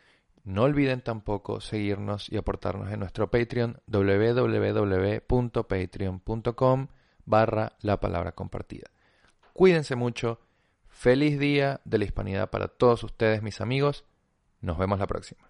No 0.44 0.62
olviden 0.62 1.02
tampoco 1.02 1.60
seguirnos 1.60 2.32
y 2.32 2.38
aportarnos 2.38 2.90
en 2.90 3.00
nuestro 3.00 3.30
Patreon 3.30 3.82
www.patreon.com 3.86 6.86
barra 7.26 7.72
la 7.82 8.00
palabra 8.00 8.32
compartida. 8.32 8.86
Cuídense 9.52 9.96
mucho. 9.96 10.40
Feliz 10.88 11.38
día 11.38 11.82
de 11.84 11.98
la 11.98 12.06
hispanidad 12.06 12.48
para 12.48 12.68
todos 12.68 13.04
ustedes, 13.04 13.42
mis 13.42 13.60
amigos. 13.60 14.06
Nos 14.62 14.78
vemos 14.78 14.98
la 14.98 15.06
próxima. 15.06 15.47